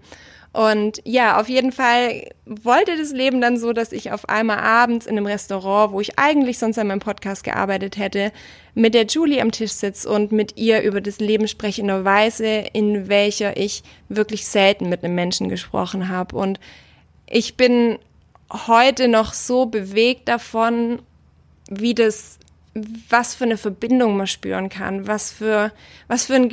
Und 0.53 1.01
ja, 1.05 1.41
auf 1.41 1.49
jeden 1.49 1.71
Fall 1.71 2.31
wollte 2.45 2.99
das 2.99 3.13
Leben 3.13 3.41
dann 3.41 3.57
so, 3.57 3.73
dass 3.73 3.93
ich 3.93 4.11
auf 4.11 4.29
einmal 4.29 4.59
abends 4.59 5.07
in 5.07 5.17
einem 5.17 5.27
Restaurant, 5.27 5.93
wo 5.93 6.01
ich 6.01 6.19
eigentlich 6.19 6.59
sonst 6.59 6.79
an 6.79 6.89
meinem 6.89 6.99
Podcast 6.99 7.45
gearbeitet 7.45 7.97
hätte, 7.97 8.33
mit 8.75 8.93
der 8.93 9.07
Julie 9.07 9.41
am 9.41 9.53
Tisch 9.53 9.73
sitze 9.73 10.11
und 10.11 10.33
mit 10.33 10.59
ihr 10.59 10.83
über 10.83 11.01
das 11.01 11.21
Leben 11.21 11.47
spreche 11.47 11.81
in 11.81 11.91
einer 11.91 12.05
Weise, 12.05 12.65
in 12.73 13.09
welcher 13.09 13.57
ich 13.57 13.85
wirklich 14.09 14.47
selten 14.47 14.89
mit 14.89 15.05
einem 15.05 15.15
Menschen 15.15 15.49
gesprochen 15.49 16.09
habe. 16.09 16.37
Und 16.37 16.61
ich 17.27 17.57
bin 17.57 17.99
heute 18.53 19.09
noch 19.09 19.33
so 19.33 19.67
bewegt 19.67 20.29
davon, 20.29 21.01
wie 21.71 21.95
das, 21.95 22.39
was 23.09 23.35
für 23.35 23.45
eine 23.45 23.57
Verbindung 23.57 24.17
man 24.17 24.27
spüren 24.27 24.69
kann, 24.69 25.07
was 25.07 25.33
für, 25.33 25.73
was 26.09 26.27
für 26.27 26.35
ein 26.35 26.49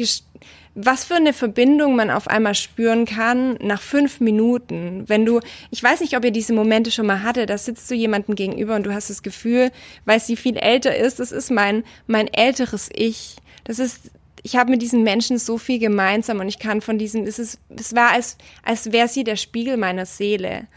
was 0.75 1.03
für 1.03 1.15
eine 1.15 1.33
Verbindung 1.33 1.95
man 1.97 2.09
auf 2.09 2.27
einmal 2.27 2.55
spüren 2.55 3.05
kann 3.05 3.57
nach 3.61 3.81
fünf 3.81 4.21
Minuten. 4.21 5.03
Wenn 5.07 5.25
du, 5.25 5.41
ich 5.71 5.83
weiß 5.83 5.99
nicht, 5.99 6.15
ob 6.15 6.23
ihr 6.23 6.31
diese 6.31 6.53
Momente 6.53 6.89
schon 6.91 7.05
mal 7.05 7.21
hatte, 7.21 7.45
da 7.45 7.57
sitzt 7.57 7.91
du 7.91 7.95
jemandem 7.95 8.35
gegenüber 8.35 8.75
und 8.75 8.83
du 8.83 8.93
hast 8.93 9.09
das 9.09 9.21
Gefühl, 9.21 9.71
weil 10.05 10.21
sie 10.21 10.37
viel 10.37 10.55
älter 10.55 10.95
ist, 10.95 11.19
das 11.19 11.33
ist 11.33 11.51
mein, 11.51 11.83
mein 12.07 12.27
älteres 12.33 12.89
Ich. 12.93 13.35
Das 13.65 13.79
ist, 13.79 14.11
ich 14.41 14.55
habe 14.55 14.71
mit 14.71 14.81
diesen 14.81 15.03
Menschen 15.03 15.37
so 15.37 15.57
viel 15.57 15.79
gemeinsam 15.79 16.39
und 16.39 16.47
ich 16.47 16.59
kann 16.59 16.79
von 16.79 16.97
diesem, 16.97 17.25
es 17.25 17.39
ist, 17.39 17.59
es 17.75 17.93
war 17.93 18.11
als, 18.11 18.37
als 18.63 18.93
wäre 18.93 19.09
sie 19.09 19.25
der 19.25 19.35
Spiegel 19.35 19.75
meiner 19.75 20.05
Seele. 20.05 20.67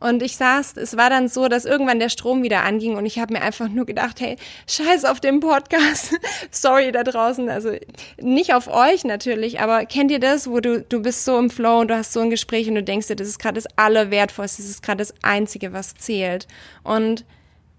Und 0.00 0.22
ich 0.22 0.36
saß, 0.36 0.76
es 0.76 0.96
war 0.96 1.10
dann 1.10 1.28
so, 1.28 1.48
dass 1.48 1.64
irgendwann 1.64 1.98
der 1.98 2.08
Strom 2.08 2.42
wieder 2.42 2.62
anging 2.62 2.96
und 2.96 3.04
ich 3.04 3.18
habe 3.18 3.32
mir 3.32 3.42
einfach 3.42 3.68
nur 3.68 3.84
gedacht, 3.84 4.20
hey, 4.20 4.36
scheiß 4.68 5.04
auf 5.04 5.20
den 5.20 5.40
Podcast. 5.40 6.16
Sorry 6.52 6.92
da 6.92 7.02
draußen, 7.02 7.48
also 7.48 7.72
nicht 8.20 8.54
auf 8.54 8.68
euch 8.68 9.04
natürlich, 9.04 9.60
aber 9.60 9.86
kennt 9.86 10.12
ihr 10.12 10.20
das, 10.20 10.48
wo 10.48 10.60
du 10.60 10.82
du 10.82 11.02
bist 11.02 11.24
so 11.24 11.36
im 11.38 11.50
Flow 11.50 11.80
und 11.80 11.88
du 11.88 11.96
hast 11.96 12.12
so 12.12 12.20
ein 12.20 12.30
Gespräch 12.30 12.68
und 12.68 12.76
du 12.76 12.82
denkst 12.82 13.08
dir, 13.08 13.16
das 13.16 13.28
ist 13.28 13.40
gerade 13.40 13.56
das 13.56 13.66
Allerwertvollste, 13.76 14.62
das 14.62 14.70
ist 14.70 14.82
gerade 14.82 14.98
das 14.98 15.14
Einzige, 15.22 15.72
was 15.72 15.94
zählt. 15.94 16.46
Und 16.84 17.24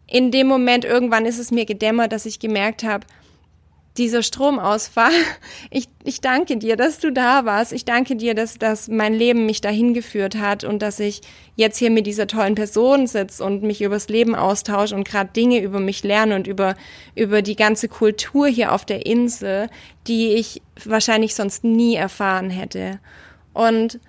in 0.05 0.31
dem 0.31 0.47
Moment 0.47 0.83
irgendwann 0.85 1.25
ist 1.25 1.39
es 1.39 1.51
mir 1.51 1.65
gedämmert, 1.65 2.11
dass 2.11 2.25
ich 2.25 2.39
gemerkt 2.39 2.83
habe, 2.83 3.05
dieser 4.00 4.24
Stromausfall. 4.24 5.12
Ich, 5.72 5.88
ich 6.03 6.22
danke 6.22 6.58
dir, 6.58 6.77
dass 6.77 7.00
du 7.00 7.12
da 7.12 7.46
warst. 7.46 7.74
Ich 7.74 7.86
danke 7.86 8.15
dir, 8.15 8.34
dass, 8.34 8.58
dass 8.58 8.88
mein 8.88 9.13
Leben 9.13 9.46
mich 9.46 9.62
dahin 9.62 9.94
geführt 9.94 10.36
hat 10.36 10.63
und 10.63 10.82
dass 10.82 11.00
ich 11.00 11.22
jetzt 11.56 11.77
hier 11.77 11.91
mit 11.91 12.08
dieser 12.08 12.25
tollen 12.25 12.56
Person 12.56 13.06
sitze 13.06 13.44
und 13.44 13.62
mich 13.62 13.82
übers 13.82 14.08
Leben 14.08 14.34
austausche 14.36 14.96
und 14.96 15.08
gerade 15.08 15.32
Dinge 15.32 15.62
über 15.62 15.79
mich 15.79 16.03
lerne 16.03 16.36
und 16.36 16.48
über, 16.48 16.75
über 17.13 17.41
die 17.41 17.56
ganze 17.56 17.88
Kultur 17.88 18.48
hier 18.48 18.74
auf 18.74 18.86
der 18.86 19.06
Insel, 19.06 19.70
die 20.08 20.34
ich 20.34 20.62
wahrscheinlich 20.84 21.36
sonst 21.36 21.63
nie 21.63 21.96
erfahren 21.96 22.50
hätte. 22.50 23.00
Und 23.53 24.00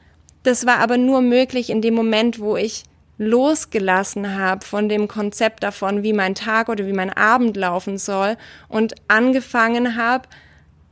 das 0.42 0.64
war 0.64 0.78
aber 0.78 0.97
nur 0.97 1.20
möglich 1.20 1.68
in 1.68 1.82
dem 1.82 1.94
Moment, 1.94 2.40
wo 2.40 2.56
ich 2.56 2.85
losgelassen 3.20 4.38
habe 4.38 4.64
von 4.64 4.88
dem 4.88 5.06
Konzept 5.06 5.62
davon, 5.62 6.02
wie 6.02 6.14
mein 6.14 6.34
Tag 6.34 6.70
oder 6.70 6.86
wie 6.86 6.94
mein 6.94 7.12
Abend 7.12 7.54
laufen 7.54 7.98
soll 7.98 8.38
und 8.68 8.94
angefangen 9.08 9.96
habe, 9.96 10.26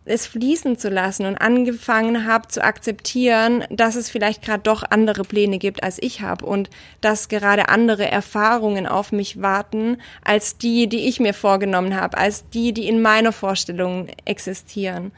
es 0.04 0.26
fließen 0.26 0.76
zu 0.76 0.90
lassen 0.90 1.25
und 1.25 1.37
angefangen 1.37 2.26
habe 2.26 2.49
zu 2.49 2.62
akzeptieren, 2.62 3.64
dass 3.70 3.94
es 3.94 4.11
vielleicht 4.11 4.42
gerade 4.42 4.62
doch 4.62 4.82
andere 4.90 5.23
Pläne 5.23 5.58
gibt 5.58 5.82
als 5.82 5.97
ich 6.02 6.20
habe 6.20 6.44
und 6.44 6.68
dass 7.00 7.28
gerade 7.28 7.70
andere 7.70 8.11
Erfahrungen 8.11 8.87
auf 8.87 9.11
mich 9.11 9.40
warten 9.40 9.97
als 10.23 10.58
die, 10.58 10.87
die 10.87 11.08
ich 11.08 11.20
mir 11.20 11.32
vorgenommen 11.32 11.99
habe, 11.99 12.18
als 12.18 12.50
die, 12.50 12.75
die 12.75 12.88
in 12.88 13.00
meiner 13.00 13.32
Vorstellung 13.32 14.08
existieren. 14.26 15.12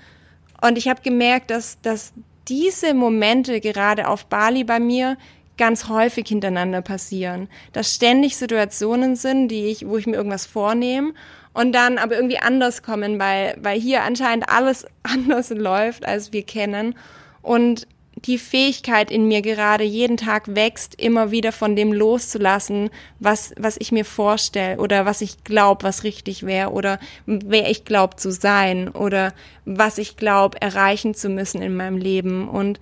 Und 0.60 0.78
ich 0.78 0.88
habe 0.88 1.02
gemerkt, 1.02 1.50
dass, 1.50 1.80
dass 1.80 2.12
diese 2.46 2.94
Momente 2.94 3.60
gerade 3.60 4.06
auf 4.06 4.26
Bali 4.26 4.62
bei 4.62 4.78
mir 4.78 5.16
ganz 5.60 5.90
häufig 5.90 6.26
hintereinander 6.26 6.80
passieren. 6.80 7.48
Dass 7.74 7.94
ständig 7.94 8.38
Situationen 8.38 9.14
sind, 9.14 9.48
die 9.48 9.66
ich, 9.66 9.86
wo 9.86 9.98
ich 9.98 10.06
mir 10.06 10.16
irgendwas 10.16 10.46
vornehme 10.46 11.12
und 11.52 11.72
dann 11.72 11.98
aber 11.98 12.16
irgendwie 12.16 12.38
anders 12.38 12.82
kommen, 12.82 13.20
weil, 13.20 13.56
weil 13.60 13.78
hier 13.78 14.02
anscheinend 14.02 14.48
alles 14.48 14.86
anders 15.02 15.50
läuft, 15.50 16.06
als 16.06 16.32
wir 16.32 16.44
kennen. 16.44 16.96
Und 17.42 17.86
die 18.24 18.38
Fähigkeit 18.38 19.10
in 19.10 19.28
mir 19.28 19.42
gerade 19.42 19.84
jeden 19.84 20.16
Tag 20.16 20.54
wächst, 20.54 20.98
immer 21.00 21.30
wieder 21.30 21.52
von 21.52 21.76
dem 21.76 21.92
loszulassen, 21.92 22.88
was, 23.18 23.52
was 23.58 23.76
ich 23.78 23.92
mir 23.92 24.06
vorstelle 24.06 24.78
oder 24.78 25.04
was 25.04 25.20
ich 25.20 25.44
glaube, 25.44 25.84
was 25.84 26.04
richtig 26.04 26.44
wäre 26.44 26.70
oder 26.70 26.98
wer 27.26 27.70
ich 27.70 27.84
glaube 27.84 28.16
zu 28.16 28.32
sein 28.32 28.88
oder 28.88 29.34
was 29.66 29.98
ich 29.98 30.16
glaube 30.16 30.60
erreichen 30.60 31.14
zu 31.14 31.28
müssen 31.28 31.60
in 31.60 31.76
meinem 31.76 31.98
Leben. 31.98 32.48
Und 32.48 32.80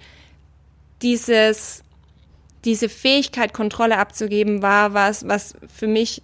dieses, 1.02 1.82
diese 2.68 2.90
Fähigkeit, 2.90 3.54
Kontrolle 3.54 3.96
abzugeben, 3.96 4.60
war 4.60 4.92
was, 4.92 5.26
was 5.26 5.54
für 5.74 5.86
mich 5.86 6.20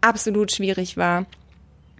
absolut 0.00 0.50
schwierig 0.50 0.96
war. 0.96 1.26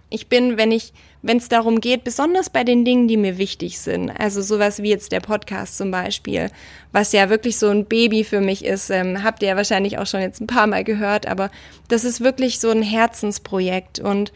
Ich 0.09 0.27
bin, 0.27 0.57
wenn 0.57 0.73
ich, 0.73 0.91
wenn 1.21 1.37
es 1.37 1.47
darum 1.47 1.79
geht, 1.79 2.03
besonders 2.03 2.49
bei 2.49 2.65
den 2.65 2.83
Dingen, 2.83 3.07
die 3.07 3.15
mir 3.15 3.37
wichtig 3.37 3.79
sind, 3.79 4.09
also 4.09 4.41
sowas 4.41 4.83
wie 4.83 4.89
jetzt 4.89 5.13
der 5.13 5.21
Podcast 5.21 5.77
zum 5.77 5.89
Beispiel, 5.89 6.51
was 6.91 7.13
ja 7.13 7.29
wirklich 7.29 7.57
so 7.57 7.69
ein 7.69 7.85
Baby 7.85 8.25
für 8.25 8.41
mich 8.41 8.65
ist, 8.65 8.89
ähm, 8.89 9.23
habt 9.23 9.41
ihr 9.41 9.47
ja 9.47 9.55
wahrscheinlich 9.55 9.97
auch 9.99 10.05
schon 10.05 10.19
jetzt 10.19 10.41
ein 10.41 10.47
paar 10.47 10.67
Mal 10.67 10.83
gehört, 10.83 11.25
aber 11.25 11.49
das 11.87 12.03
ist 12.03 12.19
wirklich 12.19 12.59
so 12.59 12.71
ein 12.71 12.81
Herzensprojekt 12.81 13.99
und 13.99 14.33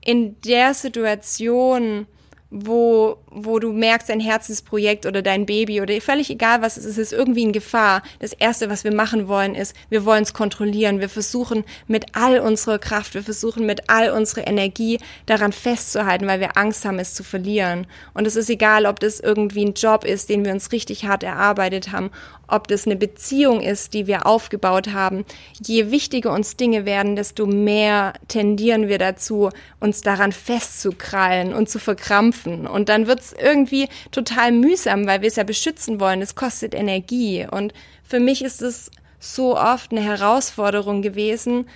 in 0.00 0.40
der 0.42 0.74
Situation, 0.74 2.06
wo, 2.50 3.18
wo 3.30 3.60
du 3.60 3.72
merkst, 3.72 4.08
dein 4.08 4.18
Herzensprojekt 4.18 5.06
oder 5.06 5.22
dein 5.22 5.46
Baby 5.46 5.80
oder 5.80 6.00
völlig 6.00 6.30
egal 6.30 6.62
was 6.62 6.76
es 6.76 6.84
ist, 6.84 6.98
ist 6.98 7.12
irgendwie 7.12 7.44
in 7.44 7.52
Gefahr. 7.52 8.02
Das 8.18 8.32
erste, 8.32 8.68
was 8.68 8.82
wir 8.82 8.92
machen 8.92 9.28
wollen, 9.28 9.54
ist, 9.54 9.74
wir 9.88 10.04
wollen 10.04 10.24
es 10.24 10.34
kontrollieren. 10.34 10.98
Wir 10.98 11.08
versuchen 11.08 11.64
mit 11.86 12.06
all 12.16 12.40
unserer 12.40 12.80
Kraft, 12.80 13.14
wir 13.14 13.22
versuchen 13.22 13.66
mit 13.66 13.88
all 13.88 14.10
unserer 14.10 14.48
Energie 14.48 14.98
daran 15.26 15.52
festzuhalten, 15.52 16.26
weil 16.26 16.40
wir 16.40 16.56
Angst 16.56 16.84
haben, 16.84 16.98
es 16.98 17.14
zu 17.14 17.22
verlieren. 17.22 17.86
Und 18.14 18.26
es 18.26 18.34
ist 18.34 18.50
egal, 18.50 18.84
ob 18.84 18.98
das 18.98 19.20
irgendwie 19.20 19.64
ein 19.64 19.74
Job 19.74 20.04
ist, 20.04 20.28
den 20.28 20.44
wir 20.44 20.52
uns 20.52 20.72
richtig 20.72 21.04
hart 21.04 21.22
erarbeitet 21.22 21.92
haben, 21.92 22.10
ob 22.48 22.66
das 22.66 22.84
eine 22.84 22.96
Beziehung 22.96 23.60
ist, 23.60 23.94
die 23.94 24.08
wir 24.08 24.26
aufgebaut 24.26 24.92
haben. 24.92 25.24
Je 25.64 25.92
wichtiger 25.92 26.32
uns 26.32 26.56
Dinge 26.56 26.84
werden, 26.84 27.14
desto 27.14 27.46
mehr 27.46 28.14
tendieren 28.26 28.88
wir 28.88 28.98
dazu, 28.98 29.50
uns 29.78 30.00
daran 30.00 30.32
festzukrallen 30.32 31.54
und 31.54 31.68
zu 31.68 31.78
verkrampfen. 31.78 32.39
Und 32.46 32.88
dann 32.88 33.06
wird's 33.06 33.34
irgendwie 33.38 33.88
total 34.10 34.52
mühsam, 34.52 35.06
weil 35.06 35.22
wir 35.22 35.28
es 35.28 35.36
ja 35.36 35.44
beschützen 35.44 36.00
wollen. 36.00 36.22
Es 36.22 36.34
kostet 36.34 36.74
Energie. 36.74 37.46
Und 37.50 37.72
für 38.02 38.20
mich 38.20 38.42
ist 38.42 38.62
es 38.62 38.90
so 39.18 39.56
oft 39.56 39.92
eine 39.92 40.02
Herausforderung 40.02 41.02
gewesen, 41.02 41.66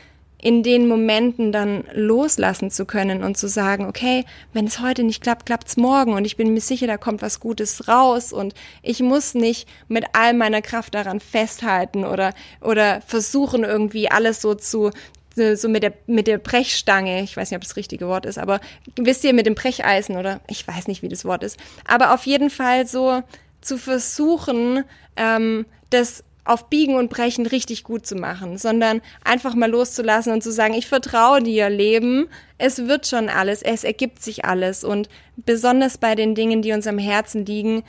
in 0.44 0.62
den 0.62 0.86
Momenten 0.88 1.52
dann 1.52 1.84
loslassen 1.94 2.70
zu 2.70 2.84
können 2.84 3.24
und 3.24 3.38
zu 3.38 3.48
sagen, 3.48 3.86
okay, 3.86 4.26
wenn 4.52 4.66
es 4.66 4.78
heute 4.78 5.02
nicht 5.02 5.22
klappt, 5.22 5.46
klappt's 5.46 5.78
morgen 5.78 6.12
und 6.12 6.26
ich 6.26 6.36
bin 6.36 6.52
mir 6.52 6.60
sicher, 6.60 6.86
da 6.86 6.98
kommt 6.98 7.22
was 7.22 7.40
Gutes 7.40 7.88
raus 7.88 8.30
und 8.30 8.52
ich 8.82 9.00
muss 9.00 9.32
nicht 9.32 9.66
mit 9.88 10.04
all 10.12 10.34
meiner 10.34 10.60
Kraft 10.60 10.94
daran 10.94 11.18
festhalten 11.18 12.04
oder 12.04 12.34
oder 12.60 13.00
versuchen 13.00 13.64
irgendwie 13.64 14.10
alles 14.10 14.42
so 14.42 14.54
zu 14.54 14.90
so 15.34 15.68
mit 15.68 15.82
der 15.82 15.92
mit 16.06 16.26
der 16.26 16.38
Brechstange, 16.38 17.22
ich 17.22 17.36
weiß 17.36 17.50
nicht, 17.50 17.56
ob 17.56 17.62
das, 17.62 17.76
richtige 17.76 18.06
Wort 18.08 18.26
ist, 18.26 18.38
aber 18.38 18.60
wisst 18.96 19.24
ihr 19.24 19.32
mit 19.32 19.46
dem 19.46 19.54
Brecheisen 19.54 20.16
oder 20.16 20.40
ich 20.48 20.66
weiß 20.66 20.86
nicht, 20.88 21.02
wie 21.02 21.08
das 21.08 21.24
Wort 21.24 21.42
ist, 21.42 21.58
aber 21.86 22.14
auf 22.14 22.26
jeden 22.26 22.50
Fall 22.50 22.86
so 22.86 23.22
zu 23.60 23.78
versuchen, 23.78 24.84
ähm, 25.16 25.66
das 25.90 26.24
auf 26.44 26.68
Biegen 26.68 26.96
und 26.96 27.08
Brechen 27.08 27.46
richtig 27.46 27.84
gut 27.84 28.06
zu 28.06 28.16
machen, 28.16 28.58
sondern 28.58 29.00
einfach 29.24 29.54
mal 29.54 29.70
loszulassen 29.70 30.32
und 30.32 30.42
zu 30.42 30.52
sagen, 30.52 30.74
ich 30.74 30.86
vertraue 30.86 31.42
dir, 31.42 31.70
Leben, 31.70 32.28
es 32.58 32.86
wird 32.86 33.06
schon 33.06 33.30
alles, 33.30 33.62
es 33.62 33.82
ergibt 33.82 34.22
sich 34.22 34.44
alles. 34.44 34.84
Und 34.84 35.08
besonders 35.36 35.96
bei 35.96 36.14
den 36.14 36.34
Dingen, 36.34 36.60
die 36.60 36.72
uns 36.72 36.86
am 36.86 36.98
Herzen 36.98 37.46
liegen, 37.46 37.82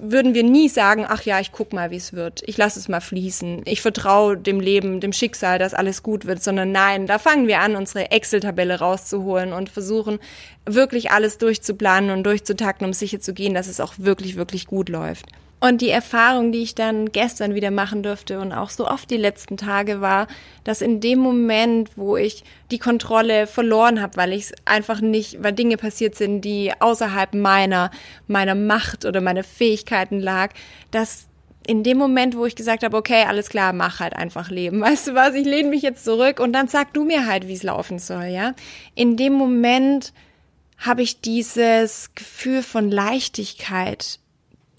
würden 0.00 0.34
wir 0.34 0.42
nie 0.42 0.68
sagen, 0.68 1.06
ach 1.08 1.22
ja, 1.22 1.40
ich 1.40 1.52
guck 1.52 1.72
mal, 1.72 1.90
wie 1.90 1.96
es 1.96 2.12
wird. 2.12 2.42
Ich 2.46 2.56
lasse 2.56 2.78
es 2.78 2.88
mal 2.88 3.00
fließen. 3.00 3.62
Ich 3.64 3.80
vertraue 3.80 4.36
dem 4.36 4.60
Leben, 4.60 5.00
dem 5.00 5.12
Schicksal, 5.12 5.58
dass 5.58 5.74
alles 5.74 6.02
gut 6.02 6.26
wird, 6.26 6.42
sondern 6.42 6.72
nein, 6.72 7.06
da 7.06 7.18
fangen 7.18 7.46
wir 7.46 7.60
an, 7.60 7.76
unsere 7.76 8.10
Excel-Tabelle 8.10 8.78
rauszuholen 8.78 9.52
und 9.52 9.68
versuchen 9.68 10.18
wirklich 10.66 11.10
alles 11.10 11.38
durchzuplanen 11.38 12.10
und 12.10 12.24
durchzutakten, 12.24 12.86
um 12.86 12.92
sicher 12.92 13.20
zu 13.20 13.34
gehen, 13.34 13.54
dass 13.54 13.66
es 13.66 13.80
auch 13.80 13.94
wirklich, 13.98 14.36
wirklich 14.36 14.66
gut 14.66 14.88
läuft. 14.88 15.26
Und 15.62 15.80
die 15.80 15.90
Erfahrung, 15.90 16.50
die 16.50 16.64
ich 16.64 16.74
dann 16.74 17.12
gestern 17.12 17.54
wieder 17.54 17.70
machen 17.70 18.02
durfte 18.02 18.40
und 18.40 18.52
auch 18.52 18.68
so 18.68 18.88
oft 18.88 19.08
die 19.12 19.16
letzten 19.16 19.56
Tage 19.56 20.00
war, 20.00 20.26
dass 20.64 20.82
in 20.82 20.98
dem 20.98 21.20
Moment, 21.20 21.90
wo 21.94 22.16
ich 22.16 22.42
die 22.72 22.80
Kontrolle 22.80 23.46
verloren 23.46 24.02
habe, 24.02 24.16
weil 24.16 24.32
ich 24.32 24.46
es 24.46 24.52
einfach 24.64 25.00
nicht, 25.00 25.40
weil 25.40 25.52
Dinge 25.52 25.76
passiert 25.76 26.16
sind, 26.16 26.40
die 26.40 26.72
außerhalb 26.80 27.34
meiner, 27.34 27.92
meiner 28.26 28.56
Macht 28.56 29.04
oder 29.04 29.20
meiner 29.20 29.44
Fähigkeiten 29.44 30.18
lag, 30.18 30.50
dass 30.90 31.28
in 31.64 31.84
dem 31.84 31.96
Moment, 31.96 32.36
wo 32.36 32.44
ich 32.44 32.56
gesagt 32.56 32.82
habe, 32.82 32.96
okay, 32.96 33.22
alles 33.28 33.48
klar, 33.48 33.72
mach 33.72 34.00
halt 34.00 34.16
einfach 34.16 34.50
Leben. 34.50 34.80
Weißt 34.80 35.06
du 35.06 35.14
was, 35.14 35.36
ich 35.36 35.46
lehne 35.46 35.68
mich 35.68 35.82
jetzt 35.82 36.04
zurück 36.04 36.40
und 36.40 36.52
dann 36.54 36.66
sag 36.66 36.92
du 36.92 37.04
mir 37.04 37.24
halt, 37.28 37.46
wie 37.46 37.54
es 37.54 37.62
laufen 37.62 38.00
soll, 38.00 38.24
ja? 38.24 38.56
In 38.96 39.16
dem 39.16 39.34
Moment 39.34 40.12
habe 40.78 41.02
ich 41.02 41.20
dieses 41.20 42.10
Gefühl 42.16 42.64
von 42.64 42.90
Leichtigkeit 42.90 44.18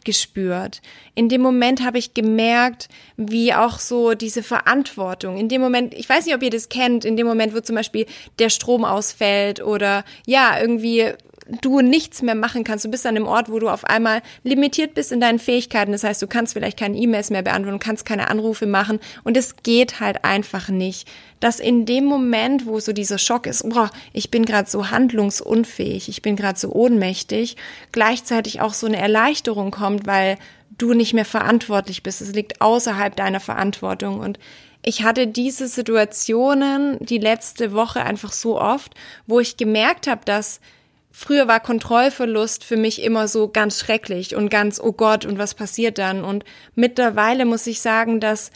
gespürt. 0.04 0.82
In 1.16 1.30
dem 1.30 1.42
Moment 1.42 1.84
habe 1.84 1.98
ich 1.98 2.14
gemerkt, 2.14 2.90
wie 3.18 3.54
auch 3.54 3.80
so 3.80 4.14
diese 4.14 4.44
Verantwortung. 4.44 5.38
In 5.38 5.50
dem 5.50 5.62
Moment, 5.62 5.94
ich 5.94 6.08
weiß 6.10 6.26
nicht, 6.26 6.36
ob 6.36 6.44
ihr 6.44 6.50
das 6.50 6.70
kennt, 6.70 7.06
in 7.06 7.18
dem 7.18 7.28
Moment, 7.28 7.56
wo 7.56 7.60
zum 7.60 7.76
Beispiel 7.76 8.06
der 8.40 8.50
Strom 8.50 8.86
ausfällt 8.86 9.62
oder 9.62 10.04
ja, 10.26 10.60
irgendwie 10.60 11.14
du 11.48 11.82
nichts 11.82 12.22
mehr 12.22 12.36
machen 12.36 12.64
kannst. 12.64 12.86
Du 12.86 12.92
bist 12.92 13.06
an 13.06 13.16
einem 13.16 13.28
Ort, 13.28 13.52
wo 13.52 13.60
du 13.60 13.70
auf 13.70 13.86
einmal 13.86 14.22
limitiert 14.44 14.94
bist 14.94 15.12
in 15.12 15.20
deinen 15.20 15.40
Fähigkeiten. 15.40 15.92
Das 15.92 16.04
heißt, 16.04 16.22
du 16.22 16.28
kannst 16.28 16.54
vielleicht 16.54 16.80
keine 16.80 16.98
E-Mails 16.98 17.30
mehr 17.30 17.42
beantworten, 17.42 17.80
kannst 17.80 18.06
keine 18.06 18.30
Anrufe 18.30 18.66
machen 18.66 19.00
und 19.24 19.38
es 19.38 19.58
geht 19.58 20.00
halt 20.00 20.24
einfach 20.24 20.70
nicht. 20.70 21.08
Dass 21.40 21.60
in 21.60 21.86
dem 21.86 22.06
Moment, 22.06 22.66
wo 22.66 22.80
so 22.80 22.94
dieser 22.94 23.18
Schock 23.18 23.48
ist, 23.48 23.68
boah, 23.68 23.90
ich 24.14 24.32
bin 24.32 24.46
gerade 24.46 24.70
so 24.70 24.92
handlungsunfähig, 24.92 26.08
ich 26.08 26.22
bin 26.22 26.36
gerade 26.36 26.58
so 26.58 26.72
ohnmächtig, 26.72 27.58
gleichzeitig 27.92 28.62
auch 28.62 28.74
so 28.74 28.88
eine 28.88 28.98
Erleichterung 28.98 29.72
kommt, 29.72 30.08
weil 30.08 30.38
du 30.78 30.94
nicht 30.94 31.14
mehr 31.14 31.26
verantwortlich 31.26 32.04
bist. 32.04 32.22
Es 32.22 32.34
liegt 32.34 32.62
außerhalb 32.62 33.16
deiner 33.16 33.40
Verantwortung 33.40 34.20
und 34.20 34.40
ich 34.86 35.04
hatte 35.04 35.28
diese 35.28 35.68
Situationen 35.68 36.98
die 37.00 37.18
letzte 37.18 37.72
Woche 37.72 38.04
einfach 38.04 38.34
so 38.34 38.60
oft, 38.60 38.94
wo 39.28 39.40
ich 39.40 39.56
gemerkt 39.56 40.08
habe, 40.08 40.22
dass 40.26 40.60
früher 41.14 41.48
war 41.48 41.62
Kontrollverlust 41.62 42.66
für 42.66 42.76
mich 42.76 43.02
immer 43.02 43.30
so 43.30 43.48
ganz 43.48 43.80
schrecklich 43.80 44.36
und 44.36 44.50
ganz, 44.50 44.82
oh 44.82 44.92
Gott, 44.92 45.26
und 45.26 45.38
was 45.38 45.54
passiert 45.54 46.00
dann? 46.00 46.26
Und 46.26 46.44
mittlerweile 46.76 47.46
muss 47.46 47.68
ich 47.68 47.80
sagen, 47.80 48.20
dass 48.20 48.52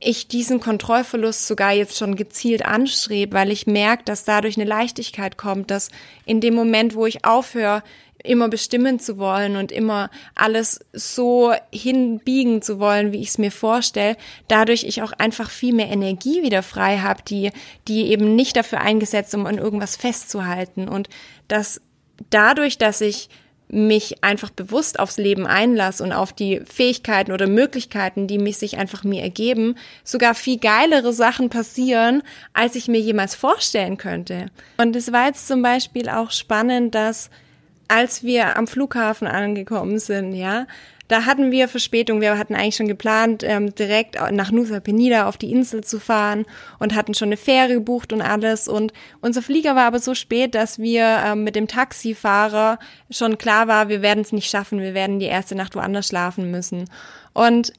ich 0.00 0.28
diesen 0.28 0.60
Kontrollverlust 0.60 1.48
sogar 1.48 1.72
jetzt 1.72 1.98
schon 1.98 2.14
gezielt 2.14 2.64
anstrebe, 2.64 3.34
weil 3.34 3.50
ich 3.50 3.66
merke, 3.66 4.04
dass 4.04 4.24
dadurch 4.24 4.56
eine 4.56 4.68
Leichtigkeit 4.68 5.36
kommt, 5.36 5.72
dass 5.72 5.90
in 6.24 6.40
dem 6.40 6.54
Moment, 6.54 6.94
wo 6.94 7.04
ich 7.04 7.24
aufhöre, 7.24 7.82
immer 8.22 8.48
bestimmen 8.48 8.98
zu 8.98 9.18
wollen 9.18 9.56
und 9.56 9.72
immer 9.72 10.10
alles 10.34 10.80
so 10.92 11.52
hinbiegen 11.72 12.62
zu 12.62 12.78
wollen, 12.78 13.12
wie 13.12 13.20
ich 13.20 13.28
es 13.28 13.38
mir 13.38 13.52
vorstelle, 13.52 14.16
dadurch 14.48 14.84
ich 14.84 15.02
auch 15.02 15.12
einfach 15.12 15.50
viel 15.50 15.74
mehr 15.74 15.88
Energie 15.88 16.42
wieder 16.42 16.62
frei 16.62 16.98
habe, 16.98 17.22
die, 17.22 17.50
die 17.86 18.06
eben 18.08 18.34
nicht 18.34 18.56
dafür 18.56 18.80
eingesetzt, 18.80 19.34
um 19.34 19.46
an 19.46 19.58
irgendwas 19.58 19.96
festzuhalten. 19.96 20.88
Und 20.88 21.08
das 21.48 21.80
dadurch, 22.30 22.78
dass 22.78 23.00
ich 23.00 23.28
mich 23.70 24.24
einfach 24.24 24.50
bewusst 24.50 24.98
aufs 24.98 25.18
Leben 25.18 25.46
einlasse 25.46 26.02
und 26.02 26.12
auf 26.12 26.32
die 26.32 26.62
Fähigkeiten 26.64 27.32
oder 27.32 27.46
Möglichkeiten, 27.46 28.26
die 28.26 28.38
mich 28.38 28.56
sich 28.56 28.78
einfach 28.78 29.04
mir 29.04 29.22
ergeben, 29.22 29.74
sogar 30.04 30.34
viel 30.34 30.58
geilere 30.58 31.12
Sachen 31.12 31.50
passieren, 31.50 32.22
als 32.54 32.76
ich 32.76 32.88
mir 32.88 33.00
jemals 33.00 33.34
vorstellen 33.34 33.98
könnte. 33.98 34.46
Und 34.78 34.96
es 34.96 35.12
war 35.12 35.26
jetzt 35.26 35.46
zum 35.46 35.60
Beispiel 35.62 36.08
auch 36.08 36.30
spannend, 36.30 36.94
dass 36.94 37.28
als 37.88 38.22
wir 38.22 38.56
am 38.56 38.66
Flughafen 38.66 39.26
angekommen 39.26 39.98
sind, 39.98 40.34
ja, 40.34 40.66
da 41.08 41.24
hatten 41.24 41.50
wir 41.50 41.68
Verspätung. 41.68 42.20
Wir 42.20 42.38
hatten 42.38 42.54
eigentlich 42.54 42.76
schon 42.76 42.88
geplant, 42.88 43.42
ähm, 43.44 43.74
direkt 43.74 44.16
nach 44.30 44.52
Nusa 44.52 44.80
Penida 44.80 45.26
auf 45.26 45.38
die 45.38 45.50
Insel 45.50 45.82
zu 45.82 45.98
fahren 45.98 46.44
und 46.78 46.94
hatten 46.94 47.14
schon 47.14 47.28
eine 47.28 47.38
Fähre 47.38 47.74
gebucht 47.74 48.12
und 48.12 48.20
alles. 48.20 48.68
Und 48.68 48.92
unser 49.20 49.42
Flieger 49.42 49.74
war 49.74 49.86
aber 49.86 49.98
so 49.98 50.14
spät, 50.14 50.54
dass 50.54 50.78
wir 50.78 51.22
ähm, 51.24 51.44
mit 51.44 51.56
dem 51.56 51.66
Taxifahrer 51.66 52.78
schon 53.10 53.38
klar 53.38 53.68
war, 53.68 53.88
wir 53.88 54.02
werden 54.02 54.20
es 54.20 54.32
nicht 54.32 54.50
schaffen. 54.50 54.80
Wir 54.80 54.94
werden 54.94 55.18
die 55.18 55.26
erste 55.26 55.54
Nacht 55.54 55.74
woanders 55.74 56.08
schlafen 56.08 56.50
müssen. 56.50 56.84
Und 57.32 57.72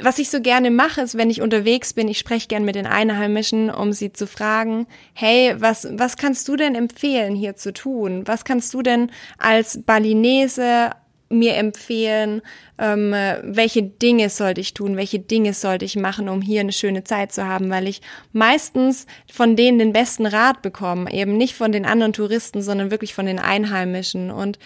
was 0.00 0.20
ich 0.20 0.30
so 0.30 0.40
gerne 0.40 0.70
mache, 0.70 1.00
ist, 1.00 1.16
wenn 1.16 1.30
ich 1.30 1.42
unterwegs 1.42 1.92
bin, 1.92 2.06
ich 2.06 2.18
spreche 2.18 2.46
gern 2.46 2.64
mit 2.64 2.76
den 2.76 2.86
Einheimischen, 2.86 3.68
um 3.68 3.92
sie 3.92 4.12
zu 4.12 4.28
fragen, 4.28 4.86
hey, 5.12 5.56
was, 5.58 5.88
was 5.90 6.16
kannst 6.16 6.46
du 6.46 6.54
denn 6.54 6.76
empfehlen, 6.76 7.34
hier 7.34 7.56
zu 7.56 7.72
tun? 7.72 8.22
Was 8.26 8.44
kannst 8.44 8.72
du 8.74 8.82
denn 8.82 9.10
als 9.38 9.82
Balinese 9.84 10.92
mir 11.30 11.56
empfehlen, 11.56 12.42
ähm, 12.78 13.12
welche 13.42 13.82
Dinge 13.82 14.30
sollte 14.30 14.60
ich 14.60 14.74
tun, 14.74 14.96
welche 14.96 15.18
Dinge 15.18 15.52
sollte 15.52 15.84
ich 15.84 15.96
machen, 15.96 16.28
um 16.28 16.40
hier 16.40 16.60
eine 16.60 16.72
schöne 16.72 17.04
Zeit 17.04 17.32
zu 17.32 17.46
haben, 17.46 17.70
weil 17.70 17.86
ich 17.86 18.00
meistens 18.32 19.06
von 19.30 19.56
denen 19.56 19.78
den 19.78 19.92
besten 19.92 20.26
Rat 20.26 20.62
bekomme, 20.62 21.12
eben 21.12 21.36
nicht 21.36 21.54
von 21.54 21.72
den 21.72 21.84
anderen 21.84 22.12
Touristen, 22.12 22.62
sondern 22.62 22.90
wirklich 22.90 23.14
von 23.14 23.26
den 23.26 23.38
Einheimischen 23.38 24.30
und 24.30 24.58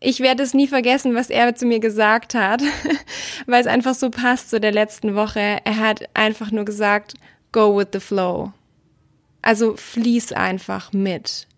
ich 0.00 0.20
werde 0.20 0.44
es 0.44 0.54
nie 0.54 0.68
vergessen, 0.68 1.14
was 1.14 1.28
er 1.28 1.54
zu 1.54 1.66
mir 1.66 1.80
gesagt 1.80 2.34
hat, 2.34 2.62
weil 3.46 3.60
es 3.60 3.66
einfach 3.66 3.94
so 3.94 4.10
passt 4.10 4.50
zu 4.50 4.60
der 4.60 4.72
letzten 4.72 5.14
Woche. 5.16 5.58
Er 5.64 5.76
hat 5.78 6.08
einfach 6.14 6.52
nur 6.52 6.64
gesagt, 6.64 7.14
go 7.50 7.76
with 7.76 7.88
the 7.92 8.00
flow. 8.00 8.52
Also 9.42 9.76
fließ 9.76 10.32
einfach 10.32 10.92
mit. 10.92 11.48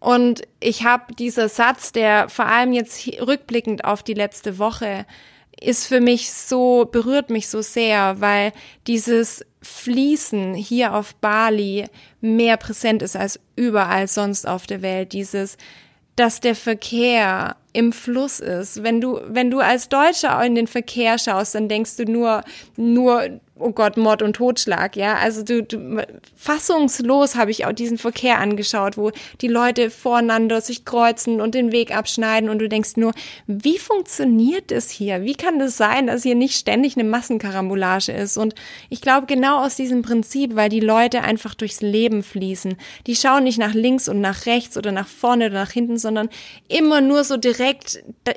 Und 0.00 0.42
ich 0.60 0.84
habe 0.84 1.14
dieser 1.14 1.48
Satz, 1.48 1.92
der 1.92 2.28
vor 2.28 2.46
allem 2.46 2.72
jetzt 2.72 3.06
rückblickend 3.20 3.84
auf 3.84 4.02
die 4.02 4.14
letzte 4.14 4.58
Woche 4.58 5.06
ist 5.60 5.86
für 5.86 6.00
mich 6.00 6.32
so, 6.32 6.88
berührt 6.90 7.30
mich 7.30 7.48
so 7.48 7.62
sehr, 7.62 8.20
weil 8.20 8.52
dieses 8.86 9.44
Fließen 9.60 10.54
hier 10.54 10.94
auf 10.94 11.14
Bali 11.16 11.86
mehr 12.20 12.56
präsent 12.56 13.02
ist 13.02 13.16
als 13.16 13.40
überall 13.56 14.06
sonst 14.06 14.46
auf 14.46 14.66
der 14.66 14.82
Welt. 14.82 15.12
Dieses, 15.12 15.56
dass 16.14 16.40
der 16.40 16.54
Verkehr 16.54 17.56
im 17.78 17.92
Fluss 17.92 18.40
ist. 18.40 18.82
Wenn 18.82 19.00
du, 19.00 19.20
wenn 19.28 19.52
du 19.52 19.60
als 19.60 19.88
Deutscher 19.88 20.42
in 20.44 20.56
den 20.56 20.66
Verkehr 20.66 21.16
schaust, 21.16 21.54
dann 21.54 21.68
denkst 21.68 21.96
du 21.96 22.10
nur, 22.10 22.42
nur 22.76 23.40
oh 23.60 23.70
Gott, 23.70 23.96
Mord 23.96 24.22
und 24.22 24.34
Totschlag, 24.34 24.96
ja. 24.96 25.16
Also 25.16 25.42
du, 25.42 25.62
du 25.62 26.02
fassungslos 26.36 27.36
habe 27.36 27.50
ich 27.50 27.66
auch 27.66 27.72
diesen 27.72 27.98
Verkehr 27.98 28.38
angeschaut, 28.38 28.96
wo 28.96 29.10
die 29.40 29.48
Leute 29.48 29.90
voreinander 29.90 30.60
sich 30.60 30.84
kreuzen 30.84 31.40
und 31.40 31.54
den 31.54 31.72
Weg 31.72 31.94
abschneiden 31.94 32.48
und 32.48 32.58
du 32.58 32.68
denkst 32.68 32.96
nur, 32.96 33.12
wie 33.46 33.78
funktioniert 33.78 34.70
das 34.70 34.90
hier? 34.90 35.22
Wie 35.22 35.34
kann 35.34 35.58
das 35.58 35.76
sein, 35.76 36.06
dass 36.06 36.22
hier 36.22 36.34
nicht 36.34 36.56
ständig 36.56 36.96
eine 36.96 37.08
Massenkarambolage 37.08 38.12
ist? 38.12 38.36
Und 38.36 38.54
ich 38.88 39.00
glaube 39.00 39.26
genau 39.26 39.64
aus 39.64 39.76
diesem 39.76 40.02
Prinzip, 40.02 40.54
weil 40.54 40.68
die 40.68 40.80
Leute 40.80 41.22
einfach 41.22 41.54
durchs 41.54 41.80
Leben 41.80 42.22
fließen. 42.22 42.76
Die 43.06 43.16
schauen 43.16 43.44
nicht 43.44 43.58
nach 43.58 43.74
links 43.74 44.08
und 44.08 44.20
nach 44.20 44.46
rechts 44.46 44.76
oder 44.76 44.92
nach 44.92 45.08
vorne 45.08 45.46
oder 45.46 45.54
nach 45.54 45.70
hinten, 45.70 45.98
sondern 45.98 46.28
immer 46.68 47.00
nur 47.00 47.24
so 47.24 47.36
direkt 47.36 47.67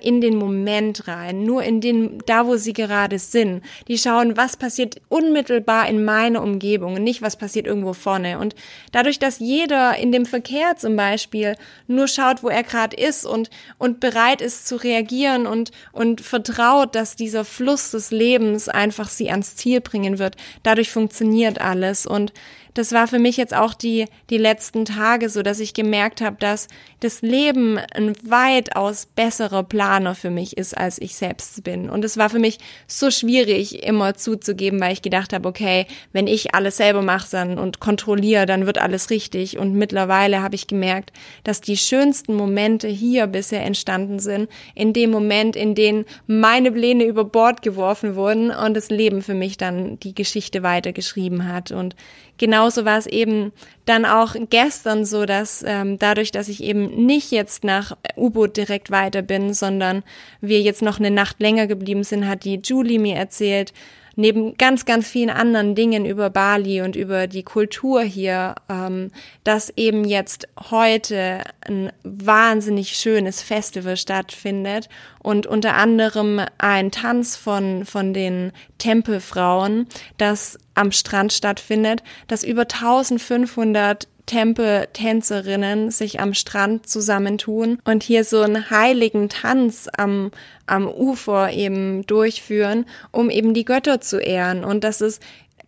in 0.01 0.21
den 0.21 0.35
Moment 0.35 1.07
rein, 1.07 1.43
nur 1.43 1.63
in 1.63 1.81
den, 1.81 2.19
da 2.25 2.45
wo 2.45 2.57
sie 2.57 2.73
gerade 2.73 3.19
sind. 3.19 3.61
Die 3.87 3.97
schauen, 3.97 4.37
was 4.37 4.57
passiert 4.57 5.01
unmittelbar 5.09 5.87
in 5.87 6.03
meine 6.03 6.41
Umgebung 6.41 6.95
und 6.95 7.03
nicht, 7.03 7.21
was 7.21 7.35
passiert 7.35 7.67
irgendwo 7.67 7.93
vorne. 7.93 8.39
Und 8.39 8.55
dadurch, 8.91 9.19
dass 9.19 9.39
jeder 9.39 9.97
in 9.97 10.11
dem 10.11 10.25
Verkehr 10.25 10.75
zum 10.77 10.95
Beispiel 10.95 11.55
nur 11.87 12.07
schaut, 12.07 12.43
wo 12.43 12.49
er 12.49 12.63
gerade 12.63 12.95
ist 12.95 13.25
und, 13.25 13.49
und 13.77 13.99
bereit 13.99 14.41
ist 14.41 14.67
zu 14.67 14.75
reagieren 14.75 15.47
und, 15.47 15.71
und 15.91 16.21
vertraut, 16.21 16.95
dass 16.95 17.15
dieser 17.15 17.45
Fluss 17.45 17.91
des 17.91 18.11
Lebens 18.11 18.69
einfach 18.69 19.09
sie 19.09 19.29
ans 19.29 19.55
Ziel 19.55 19.81
bringen 19.81 20.19
wird, 20.19 20.35
dadurch 20.63 20.91
funktioniert 20.91 21.61
alles. 21.61 22.05
Und 22.05 22.33
das 22.73 22.91
war 22.91 23.07
für 23.07 23.19
mich 23.19 23.37
jetzt 23.37 23.53
auch 23.53 23.73
die, 23.73 24.05
die 24.29 24.37
letzten 24.37 24.85
Tage 24.85 25.29
so, 25.29 25.41
dass 25.41 25.59
ich 25.59 25.73
gemerkt 25.73 26.21
habe, 26.21 26.37
dass 26.39 26.67
das 26.99 27.21
Leben 27.21 27.77
ein 27.77 28.13
weitaus 28.23 29.05
besserer 29.05 29.63
Planer 29.63 30.15
für 30.15 30.29
mich 30.29 30.57
ist, 30.57 30.77
als 30.77 30.99
ich 31.01 31.15
selbst 31.15 31.63
bin. 31.63 31.89
Und 31.89 32.05
es 32.05 32.17
war 32.17 32.29
für 32.29 32.39
mich 32.39 32.59
so 32.87 33.11
schwierig, 33.11 33.83
immer 33.83 34.15
zuzugeben, 34.15 34.79
weil 34.79 34.93
ich 34.93 35.01
gedacht 35.01 35.33
habe, 35.33 35.47
okay, 35.47 35.85
wenn 36.13 36.27
ich 36.27 36.55
alles 36.55 36.77
selber 36.77 37.01
mache 37.01 37.29
dann 37.31 37.57
und 37.57 37.79
kontrolliere, 37.79 38.45
dann 38.45 38.65
wird 38.65 38.77
alles 38.77 39.09
richtig. 39.09 39.57
Und 39.57 39.73
mittlerweile 39.73 40.41
habe 40.41 40.55
ich 40.55 40.67
gemerkt, 40.67 41.11
dass 41.43 41.61
die 41.61 41.77
schönsten 41.77 42.35
Momente 42.35 42.87
hier 42.87 43.27
bisher 43.27 43.63
entstanden 43.65 44.19
sind, 44.19 44.49
in 44.75 44.93
dem 44.93 45.11
Moment, 45.11 45.55
in 45.55 45.75
dem 45.75 46.05
meine 46.27 46.71
Pläne 46.71 47.03
über 47.05 47.25
Bord 47.25 47.61
geworfen 47.61 48.15
wurden 48.15 48.51
und 48.51 48.75
das 48.75 48.89
Leben 48.89 49.21
für 49.21 49.33
mich 49.33 49.57
dann 49.57 49.99
die 49.99 50.15
Geschichte 50.15 50.63
weitergeschrieben 50.63 51.47
hat. 51.51 51.71
Und 51.71 51.95
genauso 52.41 52.85
war 52.85 52.97
es 52.97 53.05
eben 53.05 53.53
dann 53.85 54.03
auch 54.03 54.35
gestern 54.49 55.05
so, 55.05 55.25
dass 55.25 55.63
ähm, 55.65 55.99
dadurch, 55.99 56.31
dass 56.31 56.49
ich 56.49 56.63
eben 56.63 57.05
nicht 57.05 57.31
jetzt 57.31 57.63
nach 57.63 57.95
U-Boot 58.17 58.57
direkt 58.57 58.89
weiter 58.89 59.21
bin, 59.21 59.53
sondern 59.53 60.03
wir 60.41 60.59
jetzt 60.59 60.81
noch 60.81 60.99
eine 60.99 61.11
Nacht 61.11 61.39
länger 61.39 61.67
geblieben 61.67 62.03
sind, 62.03 62.27
hat 62.27 62.43
die 62.43 62.59
Julie 62.61 62.99
mir 62.99 63.15
erzählt, 63.15 63.73
neben 64.15 64.57
ganz, 64.57 64.85
ganz 64.85 65.07
vielen 65.07 65.29
anderen 65.29 65.75
Dingen 65.75 66.05
über 66.05 66.29
Bali 66.29 66.81
und 66.81 66.95
über 66.95 67.27
die 67.27 67.43
Kultur 67.43 68.01
hier, 68.01 68.55
ähm, 68.69 69.11
dass 69.43 69.71
eben 69.75 70.03
jetzt 70.03 70.47
heute 70.69 71.43
ein 71.65 71.91
wahnsinnig 72.03 72.95
schönes 72.95 73.41
Festival 73.41 73.97
stattfindet 73.97 74.89
und 75.19 75.47
unter 75.47 75.75
anderem 75.75 76.41
ein 76.57 76.91
Tanz 76.91 77.35
von, 77.35 77.85
von 77.85 78.13
den 78.13 78.51
Tempelfrauen, 78.77 79.87
das 80.17 80.57
am 80.73 80.91
Strand 80.91 81.33
stattfindet, 81.33 82.03
das 82.27 82.43
über 82.43 82.61
1500 82.61 84.07
Tempeltänzerinnen 84.25 85.91
sich 85.91 86.19
am 86.19 86.33
Strand 86.33 86.87
zusammentun 86.87 87.79
und 87.83 88.03
hier 88.03 88.23
so 88.23 88.41
einen 88.41 88.69
heiligen 88.69 89.29
Tanz 89.29 89.89
am, 89.97 90.31
am 90.65 90.87
Ufer 90.87 91.51
eben 91.51 92.05
durchführen, 92.05 92.85
um 93.11 93.29
eben 93.29 93.53
die 93.53 93.65
Götter 93.65 94.01
zu 94.01 94.17
ehren. 94.17 94.63
Und 94.63 94.83
das 94.83 95.01
ist 95.01 95.21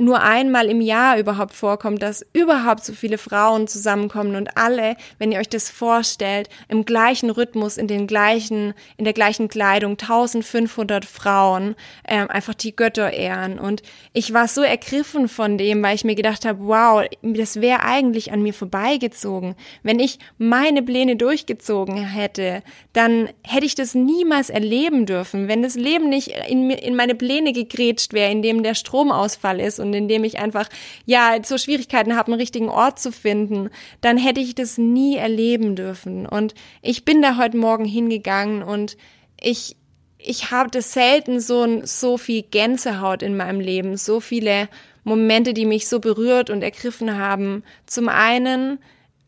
nur 0.04 0.22
einmal 0.22 0.70
im 0.70 0.82
Jahr 0.82 1.18
überhaupt 1.18 1.54
vorkommt, 1.54 2.02
dass 2.02 2.26
überhaupt 2.34 2.84
so 2.84 2.94
viele 2.94 3.18
Frauen 3.18 3.68
zusammenkommen 3.68 4.36
und 4.36 4.58
alle, 4.58 4.96
wenn 5.20 5.32
ihr 5.32 5.40
euch 5.40 5.50
das 5.50 5.70
vorstellt, 5.70 6.50
im 6.68 6.86
gleichen 6.86 7.30
Rhythmus, 7.30 7.78
in 7.78 7.88
den 7.88 8.08
gleichen, 8.08 8.74
in 8.98 9.06
der 9.06 9.14
gleichen 9.14 9.48
Kleidung, 9.48 9.92
1500 9.92 11.06
Frauen, 11.06 11.76
ähm, 12.08 12.30
einfach 12.30 12.54
die 12.54 12.76
Götter 12.76 13.12
ehren. 13.14 13.60
Und 13.60 13.82
ich 14.14 14.34
war 14.34 14.48
so 14.48 14.62
ergriffen 14.62 15.28
von 15.28 15.58
dem, 15.58 15.82
weil 15.82 15.96
ich 15.96 16.04
mir 16.04 16.16
gedacht 16.16 16.46
habe, 16.46 16.60
wow, 16.62 17.06
das 17.22 17.62
wäre 17.62 17.84
eigentlich 17.84 18.32
an 18.32 18.42
mir 18.42 18.54
vorbeigezogen. 18.54 19.56
Wenn 19.84 20.00
ich 20.00 20.20
meine 20.38 20.84
Pläne 20.84 21.16
durchgezogen 21.16 21.98
hätte, 21.98 22.64
dann 22.92 23.30
hätte 23.44 23.66
ich 23.66 23.76
das 23.76 23.96
niemals 23.96 24.50
erleben 24.50 25.06
dürfen. 25.06 25.48
Wenn 25.48 25.64
das 25.64 25.76
Leben 25.76 26.10
nicht 26.10 26.34
in, 26.50 26.70
in 26.70 26.96
meine 26.96 27.16
Pläne 27.16 27.54
gegrätscht 27.54 28.14
wäre, 28.14 28.32
in 28.32 28.42
dem 28.42 28.64
der 28.64 28.76
Stromausfall 28.76 29.60
ist 29.60 29.80
und 29.80 29.93
in 29.94 30.08
dem 30.08 30.24
ich 30.24 30.40
einfach, 30.40 30.70
ja, 31.06 31.38
so 31.44 31.58
Schwierigkeiten 31.58 32.16
habe, 32.16 32.32
einen 32.32 32.40
richtigen 32.40 32.70
Ort 32.70 33.00
zu 33.00 33.12
finden, 33.12 33.70
dann 34.02 34.18
hätte 34.18 34.42
ich 34.42 34.56
das 34.56 34.78
nie 34.78 35.18
erleben 35.18 35.76
dürfen. 35.76 36.26
Und 36.26 36.54
ich 36.82 37.06
bin 37.06 37.22
da 37.22 37.38
heute 37.38 37.58
Morgen 37.58 37.86
hingegangen 37.86 38.64
und 38.64 38.98
ich, 39.40 39.76
ich 40.18 40.52
habe 40.52 40.82
selten 40.82 41.40
so, 41.40 41.86
so 41.86 42.18
viel 42.18 42.44
Gänsehaut 42.44 43.24
in 43.24 43.38
meinem 43.38 43.60
Leben, 43.60 43.98
so 43.98 44.20
viele 44.20 44.70
Momente, 45.04 45.54
die 45.54 45.66
mich 45.66 45.88
so 45.88 46.00
berührt 46.00 46.50
und 46.50 46.62
ergriffen 46.62 47.18
haben. 47.18 47.64
Zum 47.86 48.10
einen, 48.10 48.80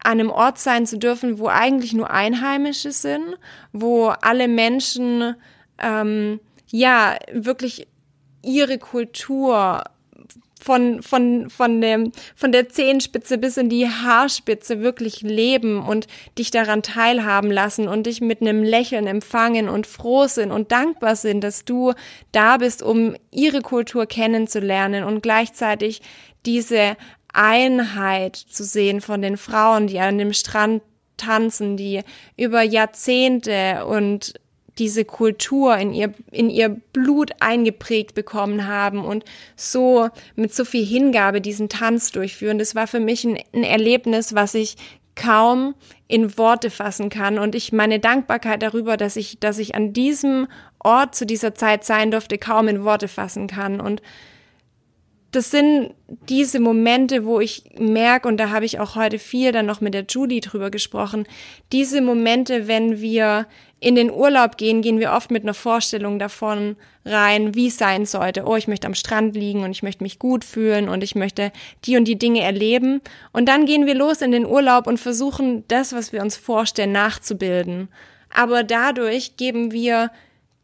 an 0.04 0.20
einem 0.20 0.30
Ort 0.30 0.60
sein 0.60 0.86
zu 0.86 0.98
dürfen, 0.98 1.40
wo 1.40 1.48
eigentlich 1.48 1.94
nur 1.94 2.12
Einheimische 2.12 2.92
sind, 2.92 3.38
wo 3.74 4.08
alle 4.08 4.48
Menschen 4.48 5.36
ähm, 5.80 6.40
ja 6.70 7.18
wirklich 7.32 7.88
ihre 8.44 8.78
Kultur 8.78 9.84
von, 10.66 11.04
von, 11.04 11.52
von, 11.52 11.80
dem, 11.80 12.12
von 12.36 12.52
der 12.52 12.70
Zehenspitze 12.70 13.38
bis 13.38 13.58
in 13.58 13.70
die 13.70 13.88
Haarspitze 13.88 14.82
wirklich 14.82 15.22
leben 15.22 15.80
und 15.80 16.08
dich 16.40 16.50
daran 16.50 16.82
teilhaben 16.82 17.52
lassen 17.52 17.88
und 17.88 18.08
dich 18.08 18.20
mit 18.20 18.42
einem 18.42 18.64
Lächeln 18.64 19.06
empfangen 19.06 19.70
und 19.70 19.86
froh 19.86 20.26
sind 20.26 20.52
und 20.52 20.72
dankbar 20.72 21.16
sind, 21.16 21.44
dass 21.44 21.66
du 21.66 21.94
da 22.32 22.58
bist, 22.58 22.82
um 22.82 23.16
ihre 23.30 23.62
Kultur 23.62 24.08
kennenzulernen 24.08 25.04
und 25.04 25.22
gleichzeitig 25.22 26.02
diese 26.48 26.98
Einheit 27.32 28.36
zu 28.36 28.64
sehen 28.64 29.02
von 29.02 29.22
den 29.22 29.38
Frauen, 29.38 29.86
die 29.86 30.00
an 30.00 30.18
dem 30.18 30.34
Strand 30.34 30.82
tanzen, 31.18 31.78
die 31.78 32.02
über 32.38 32.64
Jahrzehnte 32.64 33.86
und 33.86 34.34
diese 34.78 35.06
Kultur 35.06 35.78
in 35.78 35.94
ihr, 35.94 36.14
in 36.32 36.50
ihr 36.50 36.70
Blut 36.70 37.32
eingeprägt 37.40 38.14
bekommen 38.14 38.68
haben 38.68 39.06
und 39.06 39.24
so 39.56 40.10
mit 40.36 40.54
so 40.54 40.66
viel 40.66 40.86
Hingabe 40.86 41.42
diesen 41.42 41.70
Tanz 41.70 42.12
durchführen. 42.12 42.60
Das 42.60 42.76
war 42.76 42.88
für 42.88 43.00
mich 43.00 43.24
ein, 43.24 43.38
ein 43.54 43.64
Erlebnis, 43.64 44.36
was 44.36 44.54
ich 44.54 44.76
kaum 45.16 45.76
in 46.08 46.38
Worte 46.38 46.70
fassen 46.70 47.10
kann 47.10 47.40
und 47.40 47.56
ich 47.56 47.72
meine 47.72 48.00
Dankbarkeit 48.00 48.62
darüber, 48.62 48.98
dass 48.98 49.16
ich, 49.16 49.40
dass 49.40 49.60
ich 49.60 49.74
an 49.74 49.94
diesem 49.94 50.48
Ort 50.80 51.16
zu 51.16 51.26
dieser 51.26 51.56
Zeit 51.56 51.84
sein 51.84 52.12
durfte, 52.12 52.38
kaum 52.38 52.68
in 52.68 52.84
Worte 52.84 53.08
fassen 53.08 53.48
kann 53.48 53.80
und 53.80 54.02
das 55.36 55.52
sind 55.52 55.94
diese 56.30 56.60
Momente, 56.60 57.26
wo 57.26 57.40
ich 57.40 57.64
merke, 57.78 58.28
und 58.28 58.38
da 58.38 58.50
habe 58.52 58.66
ich 58.66 58.80
auch 58.80 58.96
heute 58.96 59.20
viel 59.20 59.52
dann 59.52 59.66
noch 59.66 59.82
mit 59.82 59.94
der 59.94 60.06
Julie 60.08 60.40
drüber 60.40 60.70
gesprochen, 60.70 61.28
diese 61.72 62.02
Momente, 62.02 62.68
wenn 62.68 63.02
wir 63.02 63.48
in 63.82 63.96
den 63.96 64.10
Urlaub 64.10 64.58
gehen, 64.58 64.82
gehen 64.82 65.00
wir 65.00 65.12
oft 65.12 65.32
mit 65.32 65.44
einer 65.44 65.54
Vorstellung 65.54 66.18
davon 66.18 66.78
rein, 67.04 67.54
wie 67.54 67.68
es 67.68 67.78
sein 67.78 68.06
sollte. 68.06 68.46
Oh, 68.46 68.56
ich 68.56 68.68
möchte 68.68 68.88
am 68.88 68.96
Strand 68.96 69.36
liegen 69.36 69.64
und 69.64 69.72
ich 69.72 69.84
möchte 69.84 70.04
mich 70.04 70.18
gut 70.18 70.44
fühlen 70.44 70.90
und 70.90 71.04
ich 71.04 71.14
möchte 71.14 71.52
die 71.84 71.98
und 71.98 72.06
die 72.06 72.18
Dinge 72.18 72.42
erleben. 72.42 73.02
Und 73.34 73.48
dann 73.48 73.66
gehen 73.66 73.86
wir 73.86 73.94
los 73.94 74.22
in 74.22 74.32
den 74.32 74.46
Urlaub 74.46 74.88
und 74.88 75.00
versuchen, 75.00 75.66
das, 75.68 75.94
was 75.94 76.14
wir 76.14 76.22
uns 76.22 76.38
vorstellen, 76.38 76.94
nachzubilden. 76.94 77.90
Aber 78.34 78.64
dadurch 78.64 79.38
geben 79.38 79.72
wir 79.72 80.10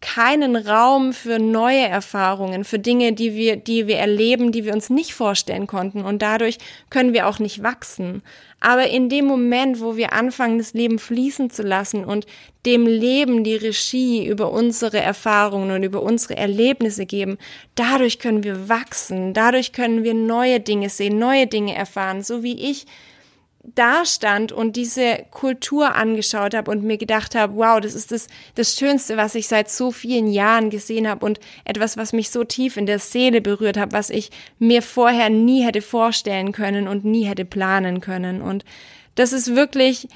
keinen 0.02 0.56
Raum 0.56 1.14
für 1.14 1.38
neue 1.38 1.88
Erfahrungen, 1.88 2.64
für 2.64 2.80
Dinge, 2.80 3.14
die 3.14 3.36
wir, 3.36 3.56
die 3.56 3.86
wir 3.86 3.98
erleben, 3.98 4.52
die 4.52 4.66
wir 4.66 4.74
uns 4.74 4.90
nicht 4.90 5.14
vorstellen 5.14 5.68
konnten. 5.68 6.04
Und 6.04 6.24
dadurch 6.24 6.58
können 6.90 7.14
wir 7.14 7.28
auch 7.28 7.38
nicht 7.38 7.62
wachsen. 7.62 8.24
Aber 8.60 8.88
in 8.90 9.10
dem 9.10 9.26
Moment, 9.26 9.80
wo 9.80 9.96
wir 9.96 10.14
anfangen, 10.14 10.58
das 10.58 10.74
Leben 10.74 11.00
fließen 11.00 11.52
zu 11.52 11.62
lassen 11.62 12.04
und 12.04 12.26
dem 12.66 12.86
Leben 12.86 13.44
die 13.44 13.56
Regie 13.56 14.26
über 14.26 14.52
unsere 14.52 15.00
Erfahrungen 15.00 15.72
und 15.72 15.84
über 15.84 16.02
unsere 16.02 16.36
Erlebnisse 16.36 17.06
geben, 17.06 17.38
dadurch 17.76 18.20
können 18.20 18.44
wir 18.44 18.70
wachsen, 18.70 19.34
dadurch 19.34 19.72
können 19.72 20.04
wir 20.04 20.14
neue 20.14 20.60
Dinge 20.60 20.90
sehen, 20.90 21.20
neue 21.20 21.48
Dinge 21.48 21.76
erfahren, 21.76 22.24
so 22.24 22.44
wie 22.44 22.70
ich 22.70 22.86
da 23.64 24.06
stand 24.06 24.52
und 24.52 24.76
diese 24.76 25.26
Kultur 25.30 25.96
angeschaut 25.96 26.56
habe 26.56 26.72
und 26.72 26.84
mir 26.84 26.98
gedacht 26.98 27.36
habe, 27.36 27.56
wow, 27.56 27.80
das 27.80 27.94
ist 27.94 28.12
das, 28.12 28.28
das 28.56 28.76
Schönste, 28.76 29.18
was 29.18 29.36
ich 29.36 29.48
seit 29.48 29.70
so 29.70 29.92
vielen 29.92 30.28
Jahren 30.28 30.70
gesehen 30.70 31.08
habe 31.08 31.26
und 31.26 31.40
etwas, 31.64 31.96
was 31.96 32.12
mich 32.12 32.32
so 32.32 32.44
tief 32.44 32.78
in 32.78 32.88
der 32.88 33.00
Seele 33.00 33.40
berührt 33.40 33.78
hat, 33.78 33.94
was 33.94 34.10
ich 34.10 34.32
mir 34.58 34.82
vorher 34.82 35.30
nie 35.30 35.64
hätte 35.64 35.82
vorstellen 35.82 36.52
können 36.54 36.88
und 36.88 37.06
nie 37.06 37.26
hätte 37.26 37.46
planen 37.46 38.02
können. 38.02 38.42
Und 38.42 38.66
das 39.16 39.32
ist 39.32 39.56
wirklich 39.56 40.08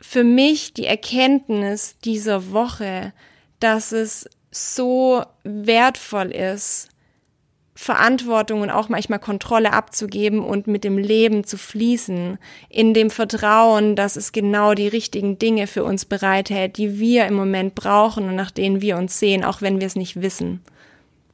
für 0.00 0.24
mich 0.24 0.74
die 0.74 0.86
Erkenntnis 0.86 1.96
dieser 2.04 2.52
Woche, 2.52 3.12
dass 3.60 3.92
es 3.92 4.28
so 4.50 5.24
wertvoll 5.42 6.30
ist, 6.30 6.88
Verantwortung 7.80 8.62
und 8.62 8.70
auch 8.70 8.88
manchmal 8.88 9.20
Kontrolle 9.20 9.72
abzugeben 9.72 10.40
und 10.40 10.66
mit 10.66 10.82
dem 10.82 10.98
Leben 10.98 11.44
zu 11.44 11.56
fließen, 11.56 12.36
in 12.68 12.92
dem 12.92 13.08
Vertrauen, 13.08 13.94
dass 13.94 14.16
es 14.16 14.32
genau 14.32 14.74
die 14.74 14.88
richtigen 14.88 15.38
Dinge 15.38 15.68
für 15.68 15.84
uns 15.84 16.04
bereithält, 16.04 16.76
die 16.76 16.98
wir 16.98 17.26
im 17.26 17.34
Moment 17.34 17.76
brauchen 17.76 18.28
und 18.28 18.34
nach 18.34 18.50
denen 18.50 18.80
wir 18.82 18.96
uns 18.96 19.20
sehen, 19.20 19.44
auch 19.44 19.62
wenn 19.62 19.78
wir 19.78 19.86
es 19.86 19.94
nicht 19.94 20.20
wissen. 20.20 20.60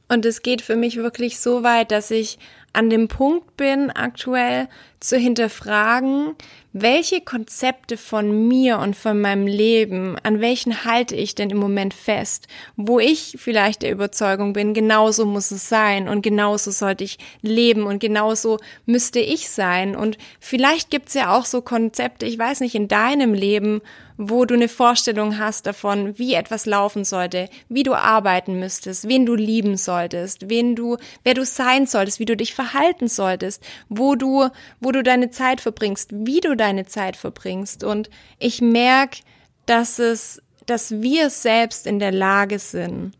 Und 0.07 0.23
es 0.23 0.43
geht 0.43 0.61
für 0.61 0.75
mich 0.75 0.97
wirklich 0.97 1.39
so 1.39 1.63
weit, 1.63 1.89
dass 1.89 2.11
ich 2.11 2.37
an 2.75 2.89
dem 2.89 3.07
Punkt 3.07 3.57
bin, 3.57 3.89
aktuell 3.89 4.67
zu 4.99 5.17
hinterfragen, 5.17 6.35
welche 6.73 7.21
Konzepte 7.21 7.95
von 7.95 8.47
mir 8.47 8.79
und 8.79 8.95
von 8.95 9.21
meinem 9.21 9.47
Leben, 9.47 10.17
an 10.23 10.41
welchen 10.41 10.83
halte 10.83 11.15
ich 11.15 11.35
denn 11.35 11.49
im 11.49 11.57
Moment 11.57 11.93
fest, 11.93 12.47
wo 12.75 12.99
ich 12.99 13.37
vielleicht 13.39 13.81
der 13.81 13.91
Überzeugung 13.91 14.53
bin, 14.53 14.73
genauso 14.73 15.25
muss 15.25 15.51
es 15.51 15.69
sein 15.69 16.09
und 16.09 16.21
genauso 16.21 16.71
sollte 16.71 17.03
ich 17.03 17.17
leben 17.41 17.83
und 17.83 17.99
genauso 17.99 18.59
müsste 18.85 19.19
ich 19.19 19.49
sein. 19.49 19.95
Und 19.95 20.17
vielleicht 20.39 20.89
gibt's 20.89 21.13
ja 21.13 21.35
auch 21.35 21.45
so 21.45 21.61
Konzepte, 21.61 22.25
ich 22.25 22.37
weiß 22.37 22.59
nicht, 22.59 22.75
in 22.75 22.87
deinem 22.87 23.33
Leben, 23.33 23.81
wo 24.17 24.45
du 24.45 24.53
eine 24.53 24.67
Vorstellung 24.67 25.37
hast 25.37 25.65
davon, 25.65 26.17
wie 26.17 26.33
etwas 26.33 26.65
laufen 26.65 27.03
sollte, 27.03 27.49
wie 27.69 27.83
du 27.83 27.93
arbeiten 27.93 28.59
müsstest, 28.59 29.07
wen 29.07 29.25
du 29.25 29.35
lieben 29.35 29.77
solltest, 29.77 30.49
wen 30.49 30.75
du, 30.75 30.97
wer 31.23 31.33
du 31.33 31.45
sein 31.45 31.85
solltest, 31.85 32.19
wie 32.19 32.25
du 32.25 32.37
dich 32.37 32.53
verhalten 32.53 33.07
solltest, 33.07 33.63
wo 33.89 34.15
du, 34.15 34.49
wo 34.79 34.91
du 34.91 35.03
deine 35.03 35.31
Zeit 35.31 35.61
verbringst, 35.61 36.11
wie 36.13 36.39
du 36.39 36.55
deine 36.55 36.85
Zeit 36.85 37.15
verbringst. 37.17 37.83
Und 37.83 38.09
ich 38.39 38.61
merke, 38.61 39.19
dass 39.65 39.99
es, 39.99 40.41
dass 40.65 41.01
wir 41.01 41.29
selbst 41.29 41.85
in 41.85 41.99
der 41.99 42.11
Lage 42.11 42.59
sind, 42.59 43.13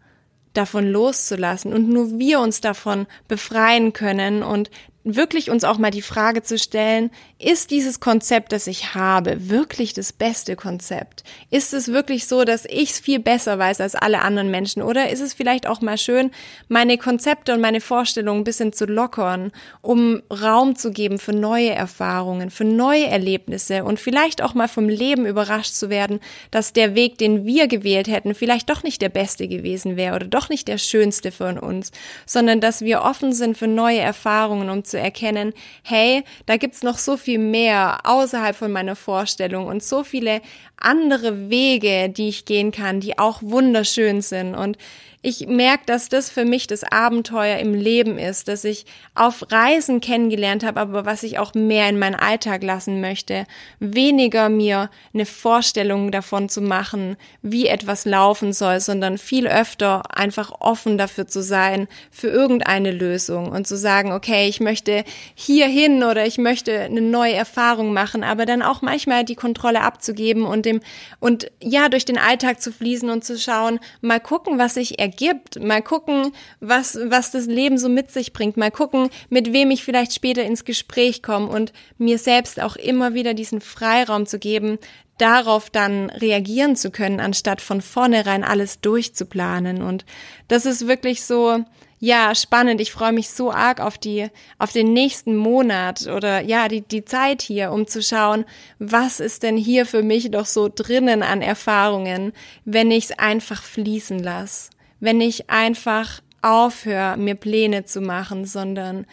davon 0.53 0.89
loszulassen 0.89 1.73
und 1.73 1.89
nur 1.89 2.17
wir 2.17 2.39
uns 2.39 2.61
davon 2.61 3.07
befreien 3.27 3.91
können 3.93 4.41
und 4.41 4.69
wirklich 5.05 5.51
uns 5.51 5.63
auch 5.63 5.77
mal 5.77 5.91
die 5.91 6.01
Frage 6.01 6.41
zu 6.41 6.57
stellen, 6.57 7.11
ist 7.37 7.69
dieses 7.69 7.99
Konzept, 7.99 8.51
das 8.51 8.65
ich 8.65 8.95
habe, 8.95 9.49
wirklich 9.49 9.93
das 9.93 10.11
beste 10.11 10.55
Konzept? 10.55 11.23
Ist 11.51 11.73
es 11.73 11.89
wirklich 11.89 12.25
so, 12.25 12.43
dass 12.43 12.65
ich 12.65 12.89
es 12.89 12.99
viel 12.99 13.19
besser 13.19 13.59
weiß 13.59 13.81
als 13.81 13.93
alle 13.93 14.23
anderen 14.23 14.49
Menschen? 14.49 14.81
Oder 14.81 15.11
ist 15.11 15.21
es 15.21 15.35
vielleicht 15.35 15.67
auch 15.67 15.79
mal 15.81 15.99
schön, 15.99 16.31
meine 16.69 16.97
Konzepte 16.97 17.53
und 17.53 17.61
meine 17.61 17.81
Vorstellungen 17.81 18.41
ein 18.41 18.45
bisschen 18.45 18.73
zu 18.73 18.85
lockern, 18.85 19.51
um 19.81 20.23
Raum 20.31 20.75
zu 20.75 20.91
geben 20.91 21.19
für 21.19 21.33
neue 21.33 21.69
Erfahrungen, 21.69 22.49
für 22.49 22.65
neue 22.65 23.05
Erlebnisse 23.05 23.83
und 23.83 23.99
vielleicht 23.99 24.41
auch 24.41 24.55
mal 24.55 24.67
vom 24.67 24.89
Leben 24.89 25.27
überrascht 25.27 25.75
zu 25.75 25.91
werden, 25.91 26.19
dass 26.49 26.73
der 26.73 26.95
Weg, 26.95 27.19
den 27.19 27.45
wir 27.45 27.67
gewählt 27.67 28.07
hätten, 28.07 28.33
vielleicht 28.33 28.71
doch 28.71 28.81
nicht 28.81 29.03
der 29.03 29.09
beste 29.09 29.47
gewesen 29.47 29.97
wäre 29.97 30.15
oder 30.15 30.27
doch 30.27 30.49
nicht 30.49 30.67
der 30.67 30.79
schönste 30.79 31.31
von 31.31 31.59
uns, 31.59 31.91
sondern 32.25 32.59
dass 32.59 32.81
wir 32.81 33.03
offen 33.03 33.33
sind 33.33 33.55
für 33.55 33.67
neue 33.67 33.99
Erfahrungen, 33.99 34.71
um 34.71 34.83
zu 34.95 34.99
erkennen, 34.99 35.53
hey, 35.83 36.23
da 36.45 36.55
gibt's 36.55 36.81
noch 36.81 36.97
so 36.97 37.17
viel 37.17 37.37
mehr 37.37 37.99
außerhalb 38.05 38.55
von 38.55 38.71
meiner 38.71 38.95
Vorstellung 38.95 39.67
und 39.67 39.83
so 39.83 40.05
viele 40.05 40.41
andere 40.77 41.49
Wege, 41.49 42.09
die 42.09 42.29
ich 42.29 42.45
gehen 42.45 42.71
kann, 42.71 43.01
die 43.01 43.19
auch 43.19 43.41
wunderschön 43.41 44.21
sind. 44.21 44.55
Und 44.55 44.77
ich 45.25 45.47
merke, 45.47 45.85
dass 45.87 46.07
das 46.07 46.29
für 46.29 46.45
mich 46.45 46.67
das 46.67 46.83
Abenteuer 46.83 47.57
im 47.57 47.73
Leben 47.73 48.19
ist, 48.19 48.47
dass 48.47 48.63
ich 48.63 48.85
auf 49.15 49.51
Reisen 49.51 49.99
kennengelernt 49.99 50.63
habe, 50.63 50.79
aber 50.79 51.05
was 51.05 51.23
ich 51.23 51.39
auch 51.39 51.55
mehr 51.55 51.89
in 51.89 51.97
meinen 51.97 52.13
Alltag 52.13 52.61
lassen 52.61 53.01
möchte, 53.01 53.47
weniger 53.79 54.49
mir 54.49 54.91
eine 55.15 55.25
Vorstellung 55.25 56.11
davon 56.11 56.47
zu 56.47 56.61
machen, 56.61 57.17
wie 57.41 57.65
etwas 57.65 58.05
laufen 58.05 58.53
soll, 58.53 58.79
sondern 58.79 59.17
viel 59.17 59.47
öfter 59.47 60.15
einfach 60.15 60.51
offen 60.59 60.99
dafür 60.99 61.25
zu 61.25 61.41
sein, 61.41 61.87
für 62.11 62.27
irgendeine 62.27 62.91
Lösung 62.91 63.51
und 63.51 63.65
zu 63.65 63.77
sagen, 63.77 64.11
okay, 64.11 64.47
ich 64.47 64.59
möchte 64.59 65.03
hier 65.33 65.65
hin 65.65 66.03
oder 66.03 66.27
ich 66.27 66.37
möchte 66.37 66.81
eine 66.81 67.01
neue 67.01 67.33
Erfahrung 67.33 67.93
machen, 67.93 68.23
aber 68.23 68.45
dann 68.45 68.61
auch 68.61 68.83
manchmal 68.83 69.25
die 69.25 69.33
Kontrolle 69.33 69.81
abzugeben 69.81 70.45
und 70.45 70.67
dem 70.67 70.81
und 71.19 71.51
ja, 71.63 71.89
durch 71.89 72.05
den 72.05 72.19
Alltag 72.19 72.61
zu 72.61 72.71
fließen 72.71 73.09
und 73.09 73.25
zu 73.25 73.39
schauen, 73.39 73.79
mal 74.01 74.19
gucken, 74.19 74.59
was 74.59 74.75
sich 74.75 74.99
ergibt 74.99 75.14
ergibt. 75.15 75.59
Mal 75.61 75.81
gucken, 75.81 76.31
was, 76.59 76.97
was 77.05 77.31
das 77.31 77.45
Leben 77.45 77.77
so 77.77 77.89
mit 77.89 78.11
sich 78.11 78.33
bringt. 78.33 78.57
Mal 78.57 78.71
gucken, 78.71 79.09
mit 79.29 79.53
wem 79.53 79.71
ich 79.71 79.83
vielleicht 79.83 80.13
später 80.13 80.43
ins 80.43 80.65
Gespräch 80.65 81.23
komme 81.23 81.47
und 81.47 81.71
mir 81.97 82.17
selbst 82.17 82.61
auch 82.61 82.75
immer 82.75 83.13
wieder 83.13 83.33
diesen 83.33 83.61
Freiraum 83.61 84.25
zu 84.25 84.39
geben, 84.39 84.77
darauf 85.17 85.69
dann 85.69 86.09
reagieren 86.09 86.75
zu 86.75 86.91
können, 86.91 87.21
anstatt 87.21 87.61
von 87.61 87.81
vornherein 87.81 88.43
alles 88.43 88.81
durchzuplanen. 88.81 89.81
Und 89.81 90.05
das 90.49 90.65
ist 90.65 90.87
wirklich 90.87 91.23
so, 91.23 91.63
ja, 91.99 92.35
spannend. 92.35 92.81
Ich 92.81 92.91
freue 92.91 93.13
mich 93.13 93.29
so 93.29 93.53
arg 93.53 93.79
auf 93.79 93.97
die, 93.97 94.27
auf 94.59 94.73
den 94.73 94.91
nächsten 94.91 95.37
Monat 95.37 96.07
oder 96.07 96.41
ja, 96.41 96.67
die, 96.67 96.81
die 96.81 97.05
Zeit 97.05 97.41
hier, 97.41 97.71
um 97.71 97.87
zu 97.87 98.03
schauen, 98.03 98.43
was 98.79 99.21
ist 99.21 99.43
denn 99.43 99.55
hier 99.55 99.85
für 99.85 100.03
mich 100.03 100.29
doch 100.31 100.45
so 100.45 100.69
drinnen 100.73 101.23
an 101.23 101.41
Erfahrungen, 101.41 102.33
wenn 102.65 102.91
ich 102.91 103.05
es 103.05 103.17
einfach 103.17 103.63
fließen 103.63 104.19
lasse 104.19 104.74
wenn 104.99 105.21
ich 105.21 105.49
einfach 105.49 106.21
aufhöre, 106.41 107.17
mir 107.17 107.35
Pläne 107.35 107.85
zu 107.85 108.01
machen, 108.01 108.45
sondern 108.45 109.05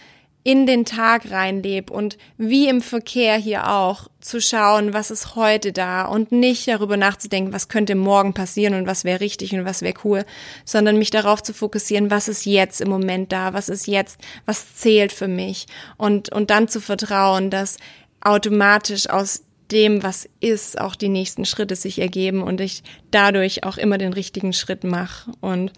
in 0.45 0.67
den 0.67 0.85
Tag 0.85 1.31
reinlebe 1.31 1.93
und 1.93 2.19
wie 2.37 2.69
im 2.69 2.81
Verkehr 2.81 3.37
hier 3.37 3.71
auch 3.71 4.09
zu 4.21 4.41
schauen, 4.41 4.93
was 4.93 5.13
ist 5.13 5.37
heute 5.37 5.73
da 5.73 6.05
und 6.05 6.33
nicht 6.33 6.67
darüber 6.67 6.97
nachzudenken, 6.97 7.53
was 7.53 7.69
könnte 7.69 7.95
morgen 7.95 8.35
passieren 8.35 8.75
und 8.75 8.87
was 8.87 9.05
wäre 9.05 9.21
richtig 9.21 9.53
und 9.55 9.65
was 9.65 9.83
wäre 9.83 9.95
cool, 10.03 10.25
sondern 10.65 10.99
mich 10.99 11.11
darauf 11.11 11.43
zu 11.45 11.55
fokussieren, 11.55 12.11
was 12.11 12.27
ist 12.27 12.45
jetzt 12.45 12.81
im 12.81 12.89
Moment 12.89 13.31
da, 13.31 13.55
was 13.55 13.69
ist 13.69 13.87
jetzt, 13.87 14.19
was 14.45 14.75
zählt 14.75 15.13
für 15.13 15.29
mich 15.29 15.67
und, 15.97 16.33
und 16.33 16.51
dann 16.51 16.67
zu 16.67 16.81
vertrauen, 16.81 17.49
dass 17.51 17.77
automatisch 18.21 19.09
aus 19.09 19.45
dem, 19.73 20.03
was 20.03 20.29
ist, 20.41 20.81
auch 20.81 20.95
die 20.95 21.09
nächsten 21.09 21.45
Schritte 21.45 21.77
sich 21.77 21.99
ergeben 21.99 22.43
und 22.43 22.61
ich 22.61 22.83
dadurch 23.11 23.65
auch 23.65 23.79
immer 23.79 23.99
den 23.99 24.13
richtigen 24.13 24.53
Schritt 24.53 24.85
mache. 24.85 25.33
Und 25.41 25.73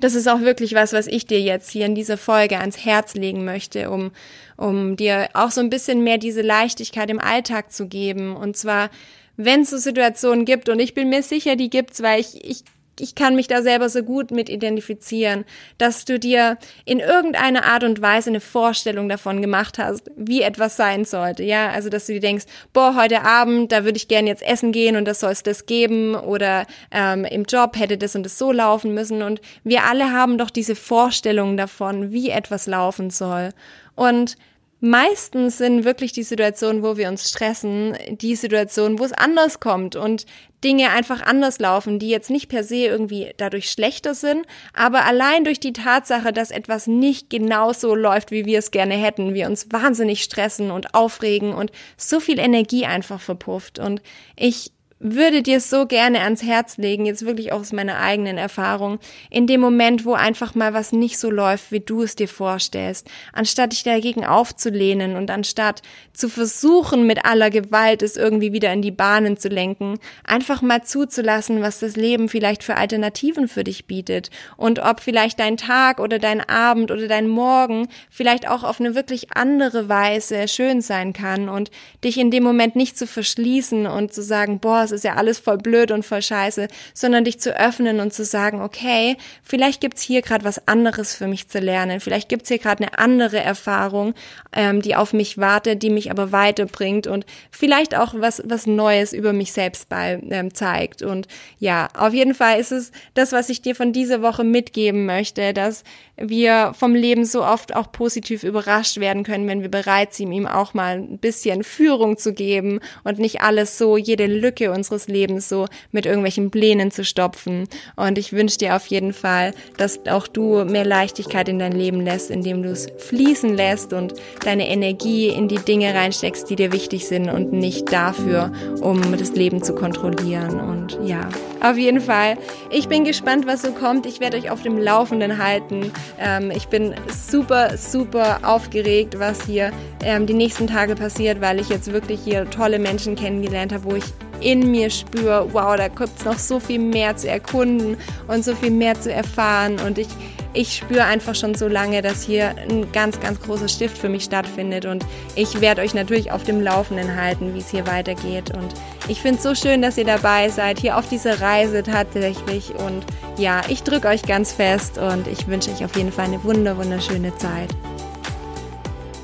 das 0.00 0.14
ist 0.14 0.28
auch 0.28 0.40
wirklich 0.40 0.74
was, 0.74 0.92
was 0.92 1.06
ich 1.06 1.26
dir 1.26 1.40
jetzt 1.40 1.70
hier 1.70 1.86
in 1.86 1.94
dieser 1.94 2.18
Folge 2.18 2.58
ans 2.58 2.84
Herz 2.84 3.14
legen 3.14 3.44
möchte, 3.44 3.90
um, 3.90 4.10
um 4.56 4.96
dir 4.96 5.30
auch 5.32 5.50
so 5.50 5.60
ein 5.60 5.70
bisschen 5.70 6.04
mehr 6.04 6.18
diese 6.18 6.42
Leichtigkeit 6.42 7.10
im 7.10 7.20
Alltag 7.20 7.72
zu 7.72 7.86
geben. 7.86 8.36
Und 8.36 8.56
zwar, 8.56 8.90
wenn 9.36 9.62
es 9.62 9.70
so 9.70 9.78
Situationen 9.78 10.44
gibt, 10.44 10.68
und 10.68 10.78
ich 10.78 10.94
bin 10.94 11.08
mir 11.08 11.22
sicher, 11.22 11.56
die 11.56 11.70
gibt's, 11.70 12.02
weil 12.02 12.20
ich, 12.20 12.44
ich 12.44 12.64
ich 13.00 13.14
kann 13.14 13.34
mich 13.34 13.46
da 13.46 13.62
selber 13.62 13.88
so 13.88 14.02
gut 14.02 14.30
mit 14.30 14.48
identifizieren, 14.48 15.44
dass 15.78 16.04
du 16.04 16.18
dir 16.18 16.58
in 16.84 17.00
irgendeiner 17.00 17.64
Art 17.64 17.84
und 17.84 18.00
Weise 18.00 18.30
eine 18.30 18.40
Vorstellung 18.40 19.08
davon 19.08 19.40
gemacht 19.40 19.78
hast, 19.78 20.10
wie 20.16 20.42
etwas 20.42 20.76
sein 20.76 21.04
sollte. 21.04 21.42
Ja, 21.42 21.70
also 21.70 21.88
dass 21.88 22.06
du 22.06 22.12
dir 22.12 22.20
denkst, 22.20 22.44
boah, 22.72 22.94
heute 22.96 23.22
Abend, 23.22 23.72
da 23.72 23.84
würde 23.84 23.96
ich 23.96 24.08
gerne 24.08 24.28
jetzt 24.28 24.42
essen 24.42 24.72
gehen 24.72 24.96
und 24.96 25.06
das 25.06 25.20
soll 25.20 25.32
es 25.32 25.42
das 25.42 25.66
geben 25.66 26.14
oder 26.14 26.66
ähm, 26.90 27.24
im 27.24 27.44
Job 27.44 27.78
hätte 27.78 27.98
das 27.98 28.14
und 28.14 28.24
das 28.24 28.38
so 28.38 28.52
laufen 28.52 28.94
müssen. 28.94 29.22
Und 29.22 29.40
wir 29.64 29.84
alle 29.84 30.12
haben 30.12 30.38
doch 30.38 30.50
diese 30.50 30.76
Vorstellung 30.76 31.56
davon, 31.56 32.12
wie 32.12 32.30
etwas 32.30 32.66
laufen 32.66 33.10
soll. 33.10 33.50
Und 33.96 34.36
Meistens 34.80 35.58
sind 35.58 35.84
wirklich 35.84 36.12
die 36.12 36.24
Situationen, 36.24 36.82
wo 36.82 36.96
wir 36.96 37.08
uns 37.08 37.28
stressen, 37.30 37.96
die 38.10 38.36
Situationen, 38.36 38.98
wo 38.98 39.04
es 39.04 39.12
anders 39.12 39.60
kommt 39.60 39.96
und 39.96 40.26
Dinge 40.62 40.90
einfach 40.90 41.22
anders 41.22 41.58
laufen, 41.58 41.98
die 41.98 42.08
jetzt 42.08 42.30
nicht 42.30 42.48
per 42.48 42.64
se 42.64 42.76
irgendwie 42.76 43.32
dadurch 43.36 43.70
schlechter 43.70 44.14
sind, 44.14 44.46
aber 44.72 45.04
allein 45.04 45.44
durch 45.44 45.60
die 45.60 45.72
Tatsache, 45.72 46.32
dass 46.32 46.50
etwas 46.50 46.86
nicht 46.86 47.30
genauso 47.30 47.94
läuft, 47.94 48.30
wie 48.30 48.46
wir 48.46 48.58
es 48.58 48.70
gerne 48.70 48.94
hätten, 48.94 49.34
wir 49.34 49.46
uns 49.46 49.68
wahnsinnig 49.70 50.22
stressen 50.22 50.70
und 50.70 50.94
aufregen 50.94 51.54
und 51.54 51.70
so 51.96 52.20
viel 52.20 52.38
Energie 52.38 52.86
einfach 52.86 53.20
verpufft. 53.20 53.78
Und 53.78 54.02
ich 54.36 54.73
würde 55.00 55.42
dir 55.42 55.60
so 55.60 55.86
gerne 55.86 56.20
ans 56.20 56.42
Herz 56.42 56.76
legen, 56.76 57.04
jetzt 57.04 57.26
wirklich 57.26 57.52
aus 57.52 57.72
meiner 57.72 57.98
eigenen 57.98 58.38
Erfahrung, 58.38 58.98
in 59.28 59.46
dem 59.46 59.60
Moment, 59.60 60.04
wo 60.04 60.14
einfach 60.14 60.54
mal 60.54 60.72
was 60.72 60.92
nicht 60.92 61.18
so 61.18 61.30
läuft, 61.30 61.72
wie 61.72 61.80
du 61.80 62.02
es 62.02 62.16
dir 62.16 62.28
vorstellst, 62.28 63.08
anstatt 63.32 63.72
dich 63.72 63.82
dagegen 63.82 64.24
aufzulehnen 64.24 65.16
und 65.16 65.30
anstatt 65.30 65.82
zu 66.12 66.28
versuchen, 66.28 67.06
mit 67.06 67.24
aller 67.24 67.50
Gewalt 67.50 68.02
es 68.02 68.16
irgendwie 68.16 68.52
wieder 68.52 68.72
in 68.72 68.82
die 68.82 68.92
Bahnen 68.92 69.36
zu 69.36 69.48
lenken, 69.48 69.98
einfach 70.22 70.62
mal 70.62 70.84
zuzulassen, 70.84 71.60
was 71.60 71.80
das 71.80 71.96
Leben 71.96 72.28
vielleicht 72.28 72.62
für 72.62 72.76
Alternativen 72.76 73.48
für 73.48 73.64
dich 73.64 73.86
bietet. 73.86 74.30
Und 74.56 74.78
ob 74.78 75.00
vielleicht 75.00 75.40
dein 75.40 75.56
Tag 75.56 75.98
oder 75.98 76.18
dein 76.18 76.40
Abend 76.40 76.90
oder 76.90 77.08
dein 77.08 77.28
Morgen 77.28 77.88
vielleicht 78.10 78.48
auch 78.48 78.62
auf 78.62 78.80
eine 78.80 78.94
wirklich 78.94 79.36
andere 79.36 79.88
Weise 79.88 80.46
schön 80.48 80.80
sein 80.80 81.12
kann 81.12 81.48
und 81.48 81.70
dich 82.04 82.16
in 82.16 82.30
dem 82.30 82.44
Moment 82.44 82.76
nicht 82.76 82.96
zu 82.96 83.06
verschließen 83.06 83.86
und 83.86 84.14
zu 84.14 84.22
sagen, 84.22 84.60
boah, 84.60 84.83
es 84.84 84.92
ist 84.92 85.04
ja 85.04 85.14
alles 85.14 85.38
voll 85.38 85.58
blöd 85.58 85.90
und 85.90 86.04
voll 86.04 86.22
scheiße, 86.22 86.68
sondern 86.92 87.24
dich 87.24 87.40
zu 87.40 87.58
öffnen 87.58 88.00
und 88.00 88.12
zu 88.12 88.24
sagen, 88.24 88.60
okay, 88.60 89.16
vielleicht 89.42 89.80
gibt's 89.80 90.02
hier 90.02 90.22
gerade 90.22 90.44
was 90.44 90.68
anderes 90.68 91.14
für 91.14 91.26
mich 91.26 91.48
zu 91.48 91.58
lernen, 91.58 92.00
vielleicht 92.00 92.28
gibt's 92.28 92.48
hier 92.48 92.58
gerade 92.58 92.84
eine 92.84 92.98
andere 92.98 93.38
Erfahrung, 93.38 94.14
ähm, 94.52 94.82
die 94.82 94.96
auf 94.96 95.12
mich 95.12 95.38
wartet, 95.38 95.82
die 95.82 95.90
mich 95.90 96.10
aber 96.10 96.32
weiterbringt 96.32 97.06
und 97.06 97.26
vielleicht 97.50 97.96
auch 97.96 98.14
was, 98.16 98.42
was 98.44 98.66
Neues 98.66 99.12
über 99.12 99.32
mich 99.32 99.52
selbst 99.52 99.88
bei, 99.88 100.20
ähm, 100.30 100.54
zeigt. 100.54 101.02
Und 101.02 101.26
ja, 101.58 101.88
auf 101.96 102.12
jeden 102.14 102.34
Fall 102.34 102.60
ist 102.60 102.72
es 102.72 102.92
das, 103.14 103.32
was 103.32 103.48
ich 103.48 103.62
dir 103.62 103.74
von 103.74 103.92
dieser 103.92 104.22
Woche 104.22 104.44
mitgeben 104.44 105.06
möchte, 105.06 105.52
dass 105.52 105.84
wir 106.16 106.72
vom 106.74 106.94
Leben 106.94 107.24
so 107.24 107.44
oft 107.44 107.74
auch 107.74 107.90
positiv 107.90 108.44
überrascht 108.44 108.98
werden 108.98 109.24
können, 109.24 109.48
wenn 109.48 109.62
wir 109.62 109.68
bereit 109.68 110.14
sind, 110.14 110.32
ihm 110.32 110.46
auch 110.46 110.74
mal 110.74 110.98
ein 110.98 111.18
bisschen 111.18 111.64
Führung 111.64 112.16
zu 112.16 112.32
geben 112.32 112.80
und 113.02 113.18
nicht 113.18 113.40
alles 113.40 113.78
so, 113.78 113.96
jede 113.96 114.26
Lücke 114.26 114.70
unseres 114.74 115.08
Lebens 115.08 115.48
so 115.48 115.66
mit 115.92 116.06
irgendwelchen 116.06 116.50
Plänen 116.50 116.90
zu 116.90 117.04
stopfen. 117.04 117.68
Und 117.96 118.18
ich 118.18 118.32
wünsche 118.32 118.58
dir 118.58 118.76
auf 118.76 118.86
jeden 118.86 119.12
Fall, 119.12 119.54
dass 119.76 120.06
auch 120.06 120.26
du 120.26 120.64
mehr 120.64 120.84
Leichtigkeit 120.84 121.48
in 121.48 121.58
dein 121.58 121.72
Leben 121.72 122.00
lässt, 122.00 122.30
indem 122.30 122.62
du 122.62 122.70
es 122.70 122.86
fließen 122.98 123.54
lässt 123.54 123.92
und 123.92 124.14
deine 124.44 124.68
Energie 124.68 125.28
in 125.28 125.48
die 125.48 125.58
Dinge 125.58 125.94
reinsteckst, 125.94 126.48
die 126.50 126.56
dir 126.56 126.72
wichtig 126.72 127.06
sind 127.06 127.30
und 127.30 127.52
nicht 127.52 127.92
dafür, 127.92 128.52
um 128.80 129.00
das 129.16 129.32
Leben 129.32 129.62
zu 129.62 129.74
kontrollieren. 129.74 130.60
Und 130.60 130.98
ja, 131.04 131.28
auf 131.60 131.76
jeden 131.76 132.00
Fall. 132.00 132.36
Ich 132.70 132.88
bin 132.88 133.04
gespannt, 133.04 133.46
was 133.46 133.62
so 133.62 133.72
kommt. 133.72 134.06
Ich 134.06 134.20
werde 134.20 134.36
euch 134.36 134.50
auf 134.50 134.62
dem 134.62 134.78
Laufenden 134.78 135.42
halten. 135.42 135.92
Ähm, 136.18 136.50
ich 136.50 136.68
bin 136.68 136.94
super, 137.10 137.76
super 137.76 138.40
aufgeregt, 138.42 139.18
was 139.18 139.44
hier 139.44 139.72
ähm, 140.02 140.26
die 140.26 140.34
nächsten 140.34 140.66
Tage 140.66 140.94
passiert, 140.94 141.40
weil 141.40 141.60
ich 141.60 141.68
jetzt 141.68 141.92
wirklich 141.92 142.20
hier 142.22 142.48
tolle 142.50 142.78
Menschen 142.78 143.14
kennengelernt 143.14 143.72
habe, 143.72 143.84
wo 143.84 143.94
ich 143.94 144.04
in 144.44 144.70
mir 144.70 144.90
spüre, 144.90 145.48
wow, 145.52 145.74
da 145.76 145.88
gibt 145.88 146.18
es 146.18 146.24
noch 146.24 146.38
so 146.38 146.60
viel 146.60 146.78
mehr 146.78 147.16
zu 147.16 147.28
erkunden 147.28 147.96
und 148.28 148.44
so 148.44 148.54
viel 148.54 148.70
mehr 148.70 149.00
zu 149.00 149.12
erfahren. 149.12 149.80
Und 149.80 149.98
ich, 149.98 150.08
ich 150.52 150.76
spüre 150.76 151.04
einfach 151.04 151.34
schon 151.34 151.54
so 151.54 151.66
lange, 151.66 152.02
dass 152.02 152.22
hier 152.22 152.54
ein 152.68 152.92
ganz, 152.92 153.18
ganz 153.20 153.40
großer 153.40 153.68
Stift 153.68 153.96
für 153.96 154.10
mich 154.10 154.24
stattfindet. 154.24 154.84
Und 154.84 155.04
ich 155.34 155.60
werde 155.60 155.80
euch 155.80 155.94
natürlich 155.94 156.30
auf 156.30 156.44
dem 156.44 156.60
Laufenden 156.60 157.16
halten, 157.16 157.54
wie 157.54 157.60
es 157.60 157.70
hier 157.70 157.86
weitergeht. 157.86 158.54
Und 158.54 158.74
ich 159.08 159.22
finde 159.22 159.38
es 159.38 159.42
so 159.42 159.54
schön, 159.54 159.80
dass 159.80 159.96
ihr 159.96 160.04
dabei 160.04 160.50
seid, 160.50 160.78
hier 160.78 160.98
auf 160.98 161.08
dieser 161.08 161.40
Reise 161.40 161.82
tatsächlich. 161.82 162.74
Und 162.74 163.04
ja, 163.38 163.62
ich 163.68 163.82
drücke 163.82 164.08
euch 164.08 164.22
ganz 164.22 164.52
fest 164.52 164.98
und 164.98 165.26
ich 165.26 165.48
wünsche 165.48 165.70
euch 165.70 165.84
auf 165.84 165.96
jeden 165.96 166.12
Fall 166.12 166.26
eine 166.26 166.44
wunder, 166.44 166.76
wunderschöne 166.76 167.34
Zeit. 167.38 167.70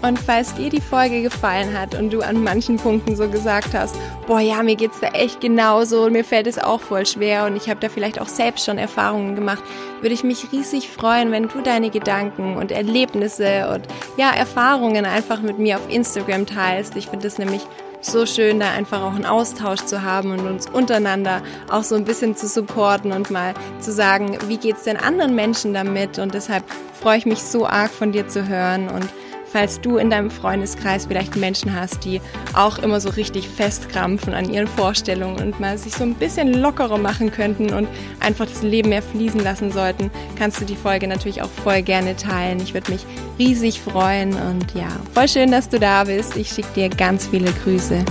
Und 0.02 0.18
falls 0.18 0.54
dir 0.54 0.70
die 0.70 0.80
Folge 0.80 1.20
gefallen 1.22 1.78
hat 1.78 1.94
und 1.94 2.10
du 2.10 2.22
an 2.22 2.42
manchen 2.42 2.76
Punkten 2.76 3.16
so 3.16 3.28
gesagt 3.28 3.74
hast, 3.74 3.94
boah 4.30 4.38
ja, 4.38 4.62
mir 4.62 4.76
geht's 4.76 5.00
da 5.00 5.08
echt 5.08 5.40
genauso 5.40 6.04
und 6.04 6.12
mir 6.12 6.22
fällt 6.22 6.46
es 6.46 6.56
auch 6.56 6.80
voll 6.80 7.04
schwer 7.04 7.46
und 7.46 7.56
ich 7.56 7.68
habe 7.68 7.80
da 7.80 7.88
vielleicht 7.88 8.20
auch 8.20 8.28
selbst 8.28 8.64
schon 8.64 8.78
Erfahrungen 8.78 9.34
gemacht, 9.34 9.60
würde 10.02 10.14
ich 10.14 10.22
mich 10.22 10.52
riesig 10.52 10.88
freuen, 10.88 11.32
wenn 11.32 11.48
du 11.48 11.60
deine 11.60 11.90
Gedanken 11.90 12.56
und 12.56 12.70
Erlebnisse 12.70 13.68
und 13.74 13.88
ja, 14.16 14.30
Erfahrungen 14.30 15.04
einfach 15.04 15.42
mit 15.42 15.58
mir 15.58 15.78
auf 15.78 15.90
Instagram 15.90 16.46
teilst. 16.46 16.94
Ich 16.94 17.08
finde 17.08 17.26
es 17.26 17.38
nämlich 17.38 17.62
so 18.02 18.24
schön, 18.24 18.60
da 18.60 18.70
einfach 18.70 19.02
auch 19.02 19.16
einen 19.16 19.26
Austausch 19.26 19.80
zu 19.80 20.02
haben 20.02 20.30
und 20.30 20.46
uns 20.46 20.70
untereinander 20.70 21.42
auch 21.68 21.82
so 21.82 21.96
ein 21.96 22.04
bisschen 22.04 22.36
zu 22.36 22.46
supporten 22.46 23.10
und 23.10 23.32
mal 23.32 23.54
zu 23.80 23.90
sagen, 23.90 24.38
wie 24.46 24.58
geht's 24.58 24.84
denn 24.84 24.96
anderen 24.96 25.34
Menschen 25.34 25.74
damit? 25.74 26.20
Und 26.20 26.34
deshalb 26.34 26.62
freue 27.00 27.18
ich 27.18 27.26
mich 27.26 27.42
so 27.42 27.66
arg 27.66 27.90
von 27.90 28.12
dir 28.12 28.28
zu 28.28 28.46
hören 28.46 28.90
und 28.90 29.08
falls 29.52 29.80
du 29.80 29.96
in 29.96 30.10
deinem 30.10 30.30
Freundeskreis 30.30 31.06
vielleicht 31.06 31.36
Menschen 31.36 31.74
hast, 31.74 32.04
die 32.04 32.20
auch 32.54 32.78
immer 32.78 33.00
so 33.00 33.10
richtig 33.10 33.48
festkrampfen 33.48 34.34
an 34.34 34.52
ihren 34.52 34.66
Vorstellungen 34.66 35.40
und 35.40 35.60
mal 35.60 35.78
sich 35.78 35.94
so 35.94 36.04
ein 36.04 36.14
bisschen 36.14 36.54
lockerer 36.54 36.98
machen 36.98 37.30
könnten 37.30 37.72
und 37.72 37.88
einfach 38.20 38.46
das 38.46 38.62
Leben 38.62 38.90
mehr 38.90 39.02
fließen 39.02 39.40
lassen 39.40 39.72
sollten, 39.72 40.10
kannst 40.38 40.60
du 40.60 40.64
die 40.64 40.76
Folge 40.76 41.08
natürlich 41.08 41.42
auch 41.42 41.50
voll 41.50 41.82
gerne 41.82 42.16
teilen. 42.16 42.60
Ich 42.60 42.74
würde 42.74 42.92
mich 42.92 43.04
riesig 43.38 43.80
freuen 43.80 44.34
und 44.34 44.74
ja, 44.74 44.88
voll 45.14 45.28
schön, 45.28 45.50
dass 45.50 45.68
du 45.68 45.78
da 45.78 46.04
bist. 46.04 46.36
Ich 46.36 46.48
schicke 46.48 46.72
dir 46.74 46.88
ganz 46.88 47.26
viele 47.26 47.52
Grüße. 47.64 48.04